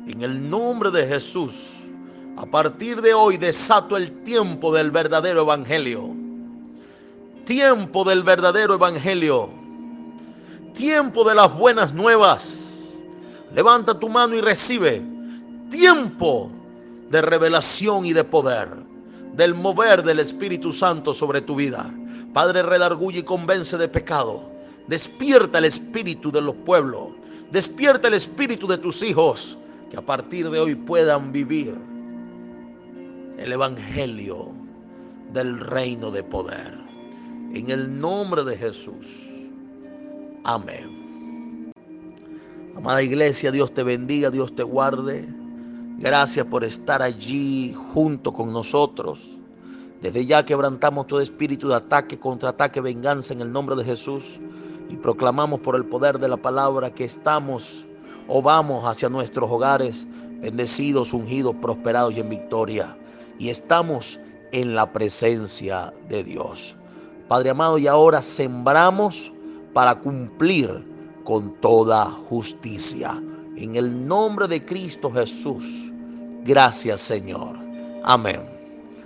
En 0.06 0.22
el 0.22 0.48
nombre 0.48 0.92
de 0.92 1.08
Jesús, 1.08 1.86
a 2.38 2.46
partir 2.46 3.02
de 3.02 3.16
hoy 3.16 3.38
desato 3.38 3.98
el 3.98 4.22
tiempo 4.22 4.72
del 4.76 4.92
verdadero 4.92 5.42
evangelio. 5.42 6.14
Tiempo 7.46 8.04
del 8.04 8.22
verdadero 8.22 8.76
evangelio. 8.76 9.50
Tiempo 10.76 11.28
de 11.28 11.34
las 11.34 11.52
buenas 11.58 11.96
nuevas. 11.96 12.94
Levanta 13.56 14.00
tu 14.00 14.08
mano 14.08 14.36
y 14.36 14.42
recibe. 14.42 15.13
Tiempo 15.74 16.52
de 17.10 17.24
revelación 17.24 18.06
y 18.06 18.14
de 18.14 18.24
poder. 18.24 18.70
Del 19.36 19.56
mover 19.56 20.04
del 20.04 20.20
Espíritu 20.20 20.72
Santo 20.72 21.16
sobre 21.16 21.42
tu 21.42 21.56
vida. 21.56 21.92
Padre, 22.32 22.62
redarguye 22.62 23.20
y 23.20 23.24
convence 23.24 23.76
de 23.80 23.88
pecado. 23.88 24.52
Despierta 24.88 25.58
el 25.58 25.66
espíritu 25.66 26.32
de 26.32 26.42
los 26.42 26.54
pueblos. 26.58 27.14
Despierta 27.52 28.08
el 28.08 28.14
espíritu 28.14 28.68
de 28.68 28.78
tus 28.78 29.02
hijos 29.02 29.58
que 29.90 29.98
a 29.98 30.02
partir 30.02 30.52
de 30.52 30.60
hoy 30.60 30.76
puedan 30.76 31.32
vivir 31.32 31.76
el 33.40 33.52
Evangelio 33.52 34.54
del 35.34 35.60
reino 35.60 36.12
de 36.12 36.22
poder. 36.22 36.78
En 37.52 37.72
el 37.72 38.00
nombre 38.00 38.44
de 38.44 38.58
Jesús. 38.58 39.32
Amén. 40.44 41.72
Amada 42.76 43.02
iglesia, 43.02 43.52
Dios 43.52 43.74
te 43.74 43.82
bendiga, 43.82 44.30
Dios 44.30 44.54
te 44.54 44.62
guarde. 44.62 45.43
Gracias 45.98 46.46
por 46.48 46.64
estar 46.64 47.02
allí 47.02 47.74
junto 47.94 48.34
con 48.34 48.52
nosotros. 48.52 49.40
Desde 50.02 50.26
ya 50.26 50.44
quebrantamos 50.44 51.08
todo 51.08 51.22
espíritu 51.22 51.70
de 51.70 51.76
ataque, 51.76 52.20
contraataque, 52.20 52.82
venganza 52.82 53.34
en 53.34 53.42
el 53.42 53.52
nombre 53.52 53.76
de 53.76 53.86
Jesús 53.86 54.40
y 54.90 54.98
proclamamos 54.98 55.62
por 55.62 55.76
el 55.76 55.86
poder 55.86 56.20
de 56.20 56.28
la 56.28 56.38
palabra 56.38 56.94
que 56.94 57.06
estamos 57.06 57.86
o 58.28 58.42
vamos 58.42 58.86
hacia 58.86 59.10
nuestros 59.10 59.50
hogares 59.50 60.08
bendecidos, 60.42 61.14
ungidos, 61.14 61.56
prosperados 61.62 62.14
y 62.14 62.20
en 62.20 62.30
victoria. 62.30 62.98
Y 63.40 63.50
estamos 63.50 64.20
en 64.52 64.76
la 64.76 64.92
presencia 64.92 65.94
de 66.10 66.24
Dios. 66.24 66.76
Padre 67.28 67.52
amado, 67.52 67.78
y 67.78 67.88
ahora 67.88 68.22
sembramos 68.22 69.32
para 69.74 70.02
cumplir 70.02 70.86
con 71.24 71.56
toda 71.62 72.06
justicia. 72.06 73.22
En 73.58 73.76
el 73.76 74.08
nombre 74.08 74.48
de 74.48 74.66
Cristo 74.66 75.12
Jesús. 75.12 75.92
Gracias 76.44 77.02
Señor. 77.02 77.58
Amén. 78.04 78.42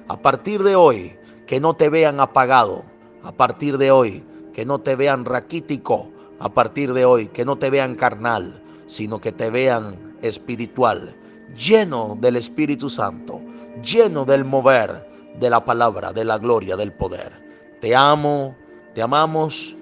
A 0.07 0.21
partir 0.21 0.63
de 0.63 0.75
hoy, 0.75 1.15
que 1.45 1.59
no 1.59 1.75
te 1.75 1.89
vean 1.89 2.19
apagado. 2.19 2.85
A 3.23 3.31
partir 3.31 3.77
de 3.77 3.91
hoy, 3.91 4.23
que 4.53 4.65
no 4.65 4.79
te 4.79 4.95
vean 4.95 5.25
raquítico. 5.25 6.11
A 6.39 6.49
partir 6.49 6.93
de 6.93 7.05
hoy, 7.05 7.27
que 7.27 7.45
no 7.45 7.57
te 7.57 7.69
vean 7.69 7.95
carnal 7.95 8.63
sino 8.87 9.19
que 9.19 9.31
te 9.31 9.51
vean 9.51 10.17
espiritual, 10.21 11.15
lleno 11.55 12.17
del 12.19 12.37
Espíritu 12.37 12.89
Santo, 12.89 13.41
lleno 13.83 14.25
del 14.25 14.43
mover 14.45 15.07
de 15.37 15.49
la 15.49 15.63
palabra, 15.63 16.13
de 16.13 16.25
la 16.25 16.39
gloria, 16.39 16.75
del 16.75 16.93
poder. 16.93 17.77
Te 17.79 17.95
amo, 17.95 18.55
te 18.95 19.01
amamos, 19.01 19.75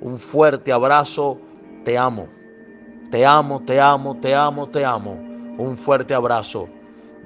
un 0.00 0.18
fuerte 0.18 0.72
abrazo, 0.72 1.40
te 1.84 1.98
amo, 1.98 2.28
te 3.10 3.26
amo, 3.26 3.60
te 3.60 3.80
amo, 3.80 4.16
te 4.16 4.34
amo, 4.34 4.68
te 4.68 4.84
amo, 4.84 5.12
un 5.58 5.76
fuerte 5.76 6.14
abrazo. 6.14 6.68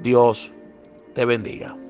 Dios 0.01 0.51
te 1.15 1.25
bendiga. 1.25 1.84